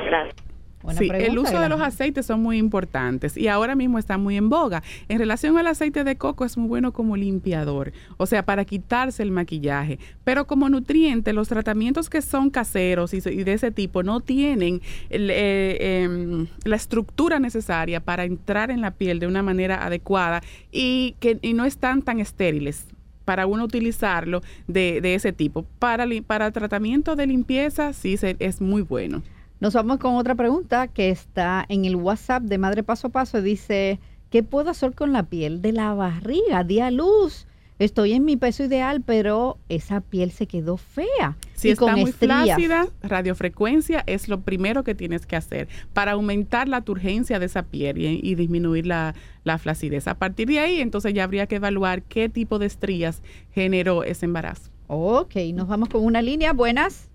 Gracias. 0.07 0.35
Buena 0.83 1.00
sí, 1.00 1.09
pregunta, 1.09 1.33
el 1.33 1.38
uso 1.38 1.61
de 1.61 1.68
los 1.68 1.81
aceites 1.81 2.26
son 2.26 2.40
muy 2.42 2.59
importantes 2.59 3.37
y 3.37 3.48
ahora 3.48 3.74
mismo 3.74 3.98
está 3.98 4.18
muy 4.18 4.37
en 4.37 4.48
boga. 4.48 4.85
En 5.09 5.18
relación 5.18 5.59
al 5.59 5.66
aceite 5.66 6.05
de 6.05 6.16
coco 6.16 6.44
es 6.44 6.57
muy 6.57 6.68
bueno 6.68 6.92
como 6.92 7.16
limpiador, 7.16 7.92
o 8.18 8.26
sea, 8.26 8.44
para 8.44 8.64
quitarse 8.64 9.24
el 9.24 9.33
maquillaje. 9.33 9.98
Pero 10.22 10.46
como 10.46 10.68
nutriente, 10.68 11.33
los 11.33 11.48
tratamientos 11.48 12.09
que 12.09 12.22
son 12.22 12.50
caseros 12.50 13.14
y, 13.14 13.20
se- 13.20 13.35
y 13.35 13.42
de 13.42 13.55
ese 13.55 13.72
tipo 13.72 14.05
no 14.05 14.20
tienen 14.20 14.81
el, 15.11 15.29
eh, 15.31 16.02
em, 16.05 16.46
la 16.64 16.76
estructura 16.76 17.40
necesaria 17.40 17.98
para 17.98 18.22
entrar 18.22 18.70
en 18.70 18.81
la 18.81 18.92
piel 18.92 19.18
de 19.18 19.26
una 19.26 19.42
manera 19.42 19.85
adecuada 19.85 20.40
y 20.70 21.16
que 21.18 21.38
y 21.42 21.55
no 21.55 21.64
están 21.64 22.02
tan 22.02 22.20
estériles 22.20 22.87
para 23.27 23.47
uno 23.47 23.65
utilizarlo 23.65 24.41
de, 24.67 25.03
de 25.03 25.15
ese 25.15 25.35
tipo. 25.35 25.67
Para, 25.79 26.07
para 26.27 26.51
tratamiento 26.53 27.15
de 27.17 27.27
limpieza, 27.27 27.93
sí 27.93 28.17
se- 28.17 28.37
es 28.39 28.62
muy 28.62 28.81
bueno. 28.81 29.23
Nos 29.61 29.75
vamos 29.75 29.99
con 29.99 30.15
otra 30.17 30.35
pregunta 30.35 30.89
que 30.89 31.11
está 31.11 31.67
en 31.69 31.85
el 31.85 31.97
WhatsApp 31.97 32.43
de 32.45 32.57
Madre 32.59 32.83
Paso 32.83 33.09
a 33.09 33.11
Paso. 33.11 33.43
Dice, 33.43 33.99
¿qué 34.31 34.43
puedo 34.43 34.71
hacer 34.71 34.93
con 34.95 35.12
la 35.12 35.25
piel 35.25 35.61
de 35.61 35.73
la 35.73 35.93
barriga? 35.95 36.62
Di 36.65 36.81
a 36.81 36.91
luz. 36.91 37.47
Estoy 37.79 38.15
en 38.15 38.25
mi 38.25 38.37
peso 38.37 38.65
ideal, 38.65 39.03
pero 39.05 39.59
esa 39.69 40.01
piel 40.01 40.31
se 40.31 40.47
quedó 40.47 40.79
fea. 40.79 41.37
Si 41.55 41.69
y 41.69 41.71
está 41.73 41.85
con 41.85 42.01
muy 42.01 42.11
estrías. 42.11 42.45
flácida, 42.45 42.87
radiofrecuencia 43.03 44.03
es 44.07 44.29
lo 44.29 44.41
primero 44.41 44.83
que 44.83 44.95
tienes 44.95 45.27
que 45.27 45.37
hacer 45.37 45.69
para 45.93 46.12
aumentar 46.12 46.69
la 46.69 46.81
turgencia 46.81 47.39
de 47.39 47.47
esa 47.47 47.65
piel 47.65 47.99
y, 47.99 48.21
y 48.23 48.35
disminuir 48.35 48.87
la, 48.87 49.15
la 49.45 49.59
flacidez. 49.59 50.09
A 50.09 50.15
partir 50.19 50.49
de 50.49 50.61
ahí, 50.61 50.81
entonces 50.81 51.12
ya 51.12 51.25
habría 51.25 51.47
que 51.47 51.57
evaluar 51.57 52.03
qué 52.03 52.29
tipo 52.31 52.59
de 52.59 52.67
estrías 52.67 53.23
generó 53.53 54.05
ese 54.05 54.25
embarazo. 54.25 54.71
Ok, 54.87 55.35
nos 55.53 55.69
vamos 55.69 55.89
con 55.91 56.05
una 56.05 56.23
línea. 56.23 56.53
Buenas. 56.55 57.11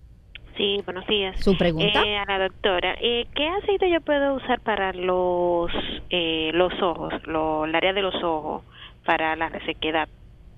Sí, 0.57 0.79
buenos 0.85 1.07
días. 1.07 1.39
¿Su 1.39 1.57
pregunta? 1.57 2.03
Eh, 2.03 2.17
a 2.17 2.25
la 2.25 2.43
doctora, 2.43 2.95
eh, 3.01 3.25
¿qué 3.35 3.47
aceite 3.47 3.89
yo 3.89 4.01
puedo 4.01 4.35
usar 4.35 4.59
para 4.59 4.93
los 4.93 5.71
eh, 6.09 6.51
los 6.53 6.73
ojos, 6.83 7.13
lo, 7.25 7.65
el 7.65 7.73
área 7.73 7.93
de 7.93 8.01
los 8.01 8.13
ojos, 8.21 8.61
para 9.05 9.35
la 9.37 9.49
resequedad, 9.49 10.07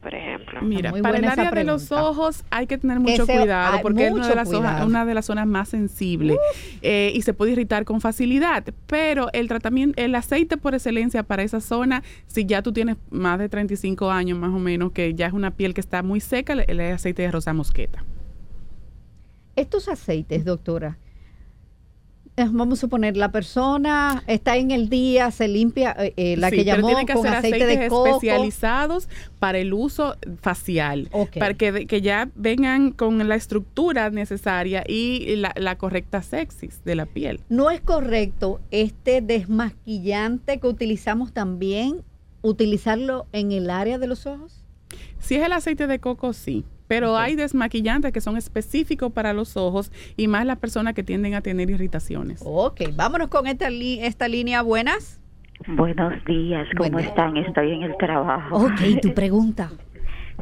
por 0.03 0.13
ejemplo? 0.13 0.61
Mira, 0.61 0.91
muy 0.91 1.01
para 1.01 1.17
el 1.17 1.25
área 1.25 1.49
de 1.49 1.63
los 1.63 1.91
ojos 1.91 2.43
hay 2.51 2.67
que 2.67 2.77
tener 2.77 2.99
mucho 2.99 3.23
Ese- 3.23 3.37
cuidado 3.39 3.77
hay 3.77 3.81
porque 3.81 4.07
es 4.07 4.13
una 4.13 4.27
de, 4.27 4.35
las 4.35 4.49
zonas, 4.49 4.85
una 4.85 5.05
de 5.05 5.13
las 5.13 5.25
zonas 5.25 5.47
más 5.47 5.69
sensibles 5.69 6.37
eh, 6.81 7.11
y 7.15 7.21
se 7.23 7.33
puede 7.33 7.53
irritar 7.53 7.85
con 7.85 8.01
facilidad. 8.01 8.63
Pero 8.85 9.29
el 9.33 9.47
tratamiento, 9.47 9.99
el 10.01 10.13
aceite 10.13 10.57
por 10.57 10.75
excelencia 10.75 11.23
para 11.23 11.41
esa 11.43 11.61
zona, 11.61 12.03
si 12.27 12.45
ya 12.45 12.61
tú 12.61 12.73
tienes 12.73 12.97
más 13.09 13.39
de 13.39 13.47
35 13.49 14.11
años 14.11 14.37
más 14.37 14.51
o 14.51 14.59
menos, 14.59 14.91
que 14.91 15.13
ya 15.15 15.27
es 15.27 15.33
una 15.33 15.51
piel 15.51 15.73
que 15.73 15.81
está 15.81 16.03
muy 16.03 16.19
seca, 16.19 16.53
el, 16.53 16.65
el 16.67 16.79
aceite 16.93 17.21
de 17.21 17.31
rosa 17.31 17.53
mosqueta. 17.53 18.03
Estos 19.55 19.87
aceites, 19.87 20.45
doctora, 20.45 20.97
vamos 22.37 22.79
a 22.79 22.81
suponer, 22.81 23.15
la 23.15 23.31
persona 23.31 24.23
está 24.27 24.57
en 24.57 24.71
el 24.71 24.89
día, 24.89 25.29
se 25.31 25.47
limpia, 25.47 25.95
eh, 25.99 26.13
eh, 26.17 26.37
la 26.37 26.49
Sí, 26.49 26.57
que 26.57 26.63
pero 26.65 26.77
llamó 26.77 27.05
que 27.05 27.13
con 27.13 27.27
aceite 27.27 27.55
aceites 27.57 27.79
de 27.79 27.87
coco. 27.89 28.07
especializados 28.07 29.07
para 29.39 29.59
el 29.59 29.73
uso 29.73 30.15
facial, 30.41 31.09
para 31.37 31.53
que, 31.53 31.85
que 31.85 32.01
ya 32.01 32.29
vengan 32.35 32.91
con 32.91 33.27
la 33.27 33.35
estructura 33.35 34.09
necesaria 34.09 34.83
y 34.87 35.35
la, 35.35 35.53
la 35.55 35.77
correcta 35.77 36.21
sexis 36.21 36.83
de 36.83 36.95
la 36.95 37.05
piel. 37.05 37.39
No 37.49 37.69
es 37.69 37.81
correcto 37.81 38.59
este 38.71 39.21
desmaquillante 39.21 40.59
que 40.59 40.67
utilizamos 40.67 41.33
también, 41.33 42.01
utilizarlo 42.41 43.27
en 43.31 43.51
el 43.51 43.69
área 43.69 43.99
de 43.99 44.07
los 44.07 44.25
ojos. 44.25 44.63
Si 45.19 45.35
es 45.35 45.45
el 45.45 45.53
aceite 45.53 45.87
de 45.87 45.99
coco, 45.99 46.33
sí. 46.33 46.65
Pero 46.93 47.17
hay 47.17 47.35
desmaquillantes 47.35 48.11
que 48.11 48.21
son 48.21 48.37
específicos 48.37 49.11
para 49.11 49.33
los 49.33 49.57
ojos 49.57 49.91
y 50.15 50.27
más 50.27 50.45
las 50.45 50.57
personas 50.59 50.93
que 50.93 51.01
tienden 51.03 51.33
a 51.33 51.41
tener 51.41 51.69
irritaciones. 51.71 52.41
Ok, 52.45 52.81
vámonos 52.95 53.29
con 53.29 53.47
esta, 53.47 53.69
li- 53.69 53.99
esta 53.99 54.27
línea. 54.27 54.61
Buenas. 54.61 55.19
Buenos 55.67 56.13
días, 56.25 56.67
¿cómo 56.77 56.89
Buen 56.91 56.97
día. 57.03 57.09
están? 57.09 57.37
Estoy 57.37 57.71
en 57.71 57.83
el 57.83 57.97
trabajo. 57.97 58.57
Ok, 58.57 59.01
tu 59.01 59.13
pregunta. 59.13 59.71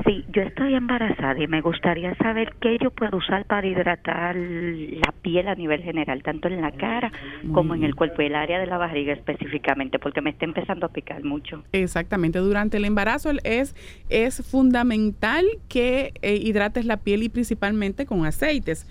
Sí, 0.06 0.26
yo 0.34 0.42
estoy 0.42 0.76
embarazada 0.76 1.42
y 1.42 1.48
me 1.48 1.62
gustaría 1.62 2.16
saber 2.16 2.54
qué 2.62 2.78
yo 2.82 2.92
puedo 2.92 3.18
usar 3.18 3.46
para 3.46 3.68
hidratar 3.68 4.36
la 4.36 5.14
piel 5.22 5.48
a 5.48 5.56
nivel 5.56 5.82
general, 5.84 6.24
tanto 6.24 6.48
en 6.48 6.62
la 6.62 6.72
cara 6.72 7.12
como 7.54 7.76
en 7.76 7.84
el 7.84 7.96
cuerpo 7.96 8.22
y 8.22 8.28
el 8.28 8.36
área 8.36 8.60
de 8.60 8.68
la 8.68 8.78
barriga 8.78 9.14
específicamente, 9.14 10.00
porque 10.00 10.22
me 10.22 10.30
está 10.30 10.46
empezando 10.46 10.86
a 10.86 10.90
picar 10.90 11.24
mucho. 11.24 11.64
Exactamente, 11.72 12.40
durante 12.40 12.78
el 12.78 12.86
embarazo 12.86 13.32
es, 13.44 13.76
es 14.10 14.50
fundamental 14.50 15.46
que 15.68 16.14
eh, 16.22 16.36
hidrates 16.36 16.86
la 16.86 16.98
piel 16.98 17.24
y 17.24 17.30
principalmente 17.30 18.06
con 18.06 18.26
aceites. 18.26 18.88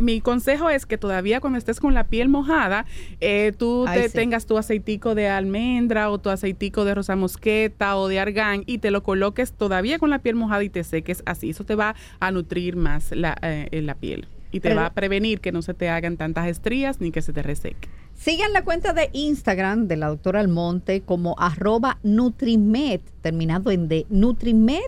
Mi 0.00 0.20
consejo 0.20 0.70
es 0.70 0.86
que 0.86 0.98
todavía 0.98 1.40
cuando 1.40 1.58
estés 1.58 1.80
con 1.80 1.94
la 1.94 2.04
piel 2.04 2.28
mojada, 2.28 2.86
eh, 3.20 3.52
tú 3.56 3.84
Ay, 3.86 4.02
te 4.02 4.08
sí. 4.08 4.14
tengas 4.14 4.46
tu 4.46 4.56
aceitico 4.58 5.14
de 5.14 5.28
almendra 5.28 6.10
o 6.10 6.18
tu 6.18 6.30
aceitico 6.30 6.84
de 6.84 6.94
rosa 6.94 7.16
mosqueta 7.16 7.96
o 7.96 8.08
de 8.08 8.18
argán 8.20 8.62
y 8.66 8.78
te 8.78 8.90
lo 8.90 9.02
coloques 9.02 9.52
todavía 9.52 9.98
con 9.98 10.10
la 10.10 10.18
piel 10.20 10.34
mojada 10.36 10.62
y 10.64 10.68
te 10.70 10.84
seques 10.84 11.22
así. 11.26 11.50
Eso 11.50 11.64
te 11.64 11.74
va 11.74 11.94
a 12.20 12.30
nutrir 12.30 12.76
más 12.76 13.10
la, 13.12 13.36
eh, 13.42 13.80
la 13.82 13.94
piel 13.94 14.28
y 14.52 14.60
te 14.60 14.68
Pero- 14.68 14.80
va 14.80 14.86
a 14.86 14.94
prevenir 14.94 15.40
que 15.40 15.52
no 15.52 15.60
se 15.62 15.74
te 15.74 15.88
hagan 15.88 16.16
tantas 16.16 16.46
estrías 16.48 17.00
ni 17.00 17.10
que 17.10 17.20
se 17.22 17.32
te 17.32 17.42
reseque. 17.42 17.88
Sigan 18.14 18.52
la 18.54 18.64
cuenta 18.64 18.92
de 18.94 19.10
Instagram 19.12 19.88
de 19.88 19.96
la 19.96 20.08
doctora 20.08 20.40
Almonte 20.40 21.02
como 21.02 21.34
arroba 21.38 21.98
Nutrimed, 22.02 23.00
terminado 23.20 23.70
en 23.70 23.88
de 23.88 24.06
Nutrimed 24.08 24.80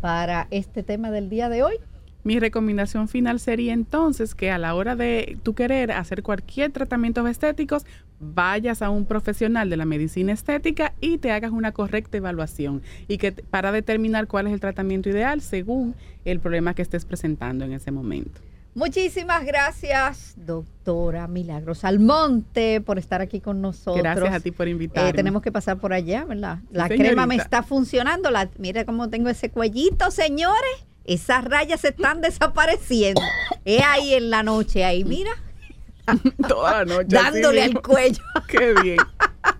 para 0.00 0.46
este 0.50 0.82
tema 0.82 1.10
del 1.10 1.30
día 1.30 1.48
de 1.48 1.62
hoy. 1.62 1.76
Mi 2.22 2.38
recomendación 2.38 3.08
final 3.08 3.40
sería 3.40 3.72
entonces 3.72 4.34
que 4.34 4.50
a 4.50 4.58
la 4.58 4.74
hora 4.74 4.94
de 4.94 5.38
tú 5.42 5.54
querer 5.54 5.90
hacer 5.92 6.22
cualquier 6.22 6.70
tratamiento 6.70 7.26
estéticos, 7.26 7.86
vayas 8.20 8.82
a 8.82 8.90
un 8.90 9.06
profesional 9.06 9.70
de 9.70 9.76
la 9.76 9.86
medicina 9.86 10.32
estética 10.32 10.92
y 11.00 11.18
te 11.18 11.32
hagas 11.32 11.50
una 11.50 11.72
correcta 11.72 12.18
evaluación 12.18 12.82
y 13.08 13.18
que 13.18 13.32
para 13.32 13.72
determinar 13.72 14.28
cuál 14.28 14.46
es 14.46 14.52
el 14.52 14.60
tratamiento 14.60 15.08
ideal 15.08 15.40
según 15.40 15.94
el 16.24 16.38
problema 16.38 16.74
que 16.74 16.82
estés 16.82 17.04
presentando 17.04 17.64
en 17.64 17.72
ese 17.72 17.90
momento. 17.90 18.40
Muchísimas 18.72 19.44
gracias, 19.44 20.34
doctora 20.36 21.26
Milagros 21.26 21.84
Almonte, 21.84 22.80
por 22.80 22.98
estar 22.98 23.20
aquí 23.20 23.40
con 23.40 23.60
nosotros. 23.60 23.96
Gracias 23.96 24.32
a 24.32 24.38
ti 24.38 24.52
por 24.52 24.68
invitarme. 24.68 25.10
Eh, 25.10 25.12
tenemos 25.12 25.42
que 25.42 25.50
pasar 25.50 25.78
por 25.78 25.92
allá, 25.92 26.24
¿verdad? 26.24 26.58
La 26.70 26.84
señorita. 26.84 27.08
crema 27.08 27.26
me 27.26 27.34
está 27.34 27.64
funcionando. 27.64 28.30
La, 28.30 28.48
mira 28.58 28.84
cómo 28.84 29.10
tengo 29.10 29.28
ese 29.28 29.50
cuellito, 29.50 30.12
señores. 30.12 30.86
Esas 31.04 31.44
rayas 31.44 31.80
se 31.80 31.88
están 31.88 32.20
desapareciendo. 32.22 33.20
Es 33.64 33.82
ahí 33.84 34.14
en 34.14 34.30
la 34.30 34.44
noche, 34.44 34.84
ahí, 34.84 35.02
mira, 35.02 35.32
Toda 36.48 36.84
la 36.84 36.84
noche. 36.84 37.16
dándole 37.16 37.62
al 37.62 37.80
cuello, 37.80 38.22
Qué 38.48 38.74
bien. 38.82 38.98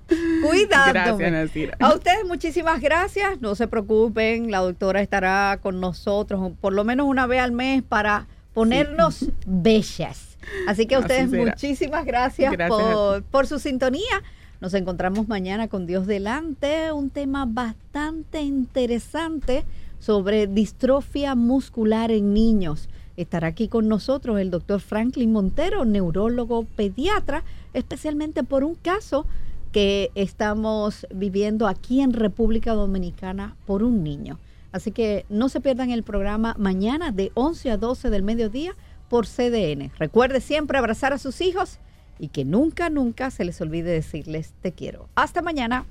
cuidándome. 0.43 0.93
Gracias, 0.93 1.33
Nasira. 1.33 1.77
A 1.81 1.95
ustedes 1.95 2.25
muchísimas 2.27 2.81
gracias. 2.81 3.41
No 3.41 3.55
se 3.55 3.69
preocupen, 3.69 4.51
la 4.51 4.59
doctora 4.59 5.01
estará 5.01 5.59
con 5.63 5.81
nosotros 5.81 6.53
por 6.61 6.73
lo 6.73 6.85
menos 6.85 7.07
una 7.07 7.27
vez 7.27 7.41
al 7.41 7.53
mes 7.53 7.83
para 7.83 8.27
ponernos 8.55 9.27
bellas. 9.47 10.37
Así 10.67 10.87
que 10.87 10.95
a 10.95 11.01
ustedes 11.01 11.31
muchísimas 11.31 12.05
gracias, 12.05 12.53
Gracias 12.53 12.81
a 12.81 12.95
por, 12.95 13.23
por 13.25 13.47
su 13.47 13.59
sintonía. 13.59 14.23
Nos 14.61 14.75
encontramos 14.75 15.29
mañana 15.29 15.69
con 15.69 15.87
Dios 15.87 16.07
delante, 16.07 16.93
un 16.93 17.11
tema 17.11 17.47
bastante 17.47 18.41
interesante 18.43 19.65
sobre 19.99 20.47
distrofia 20.47 21.35
muscular 21.35 22.11
en 22.11 22.35
niños. 22.35 22.89
Estará 23.17 23.49
aquí 23.49 23.69
con 23.69 23.89
nosotros 23.89 24.41
el 24.41 24.51
doctor 24.51 24.81
Franklin 24.81 25.33
Montero, 25.33 25.85
neurólogo 25.85 26.65
pediatra, 26.65 27.45
especialmente 27.75 28.45
por 28.45 28.65
un 28.65 28.75
caso 28.75 29.27
que 29.73 30.11
estamos 30.15 31.07
viviendo 31.15 31.67
aquí 31.67 32.01
en 32.01 32.13
República 32.13 32.73
Dominicana 32.73 33.57
por 33.67 33.83
un 33.83 34.03
niño. 34.03 34.39
Así 34.73 34.93
que 34.93 35.27
no 35.29 35.49
se 35.49 35.61
pierdan 35.61 35.91
el 35.91 36.03
programa 36.03 36.55
mañana 36.59 37.11
de 37.13 37.33
11 37.35 37.71
a 37.73 37.77
12 37.77 38.11
del 38.11 38.23
mediodía 38.23 38.75
por 39.09 39.27
CDN. 39.27 39.91
Recuerde 39.99 40.41
siempre 40.41 40.79
abrazar 40.79 41.13
a 41.13 41.19
sus 41.19 41.41
hijos 41.41 41.79
y 42.19 42.29
que 42.29 42.45
nunca, 42.45 42.91
nunca 42.91 43.31
se 43.31 43.45
les 43.45 43.61
olvide 43.61 43.91
decirles 43.91 44.53
te 44.61 44.73
quiero. 44.73 45.09
Hasta 45.15 45.43
mañana. 45.43 45.87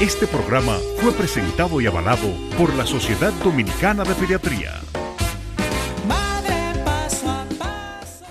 Este 0.00 0.28
programa 0.28 0.78
fue 0.98 1.10
presentado 1.10 1.80
y 1.80 1.86
avalado 1.86 2.28
por 2.56 2.72
la 2.74 2.86
Sociedad 2.86 3.32
Dominicana 3.42 4.04
de 4.04 4.14
Pediatría. 4.14 4.80
Madre 6.06 6.54
paso 6.84 7.28
a 7.28 7.44
paso. 7.58 8.24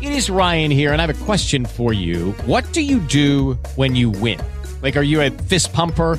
It 0.00 0.10
is 0.10 0.30
Ryan 0.30 0.70
here, 0.70 0.94
and 0.94 1.02
I 1.02 1.06
have 1.06 1.10
a 1.10 1.24
question 1.26 1.66
for 1.66 1.92
you. 1.92 2.34
What 2.46 2.64
do 2.72 2.80
you 2.80 2.98
do 2.98 3.58
when 3.76 3.94
you 3.94 4.08
win? 4.08 4.38
Like, 4.82 4.96
are 4.96 5.04
you 5.04 5.20
a 5.20 5.28
fist 5.48 5.74
pumper? 5.74 6.18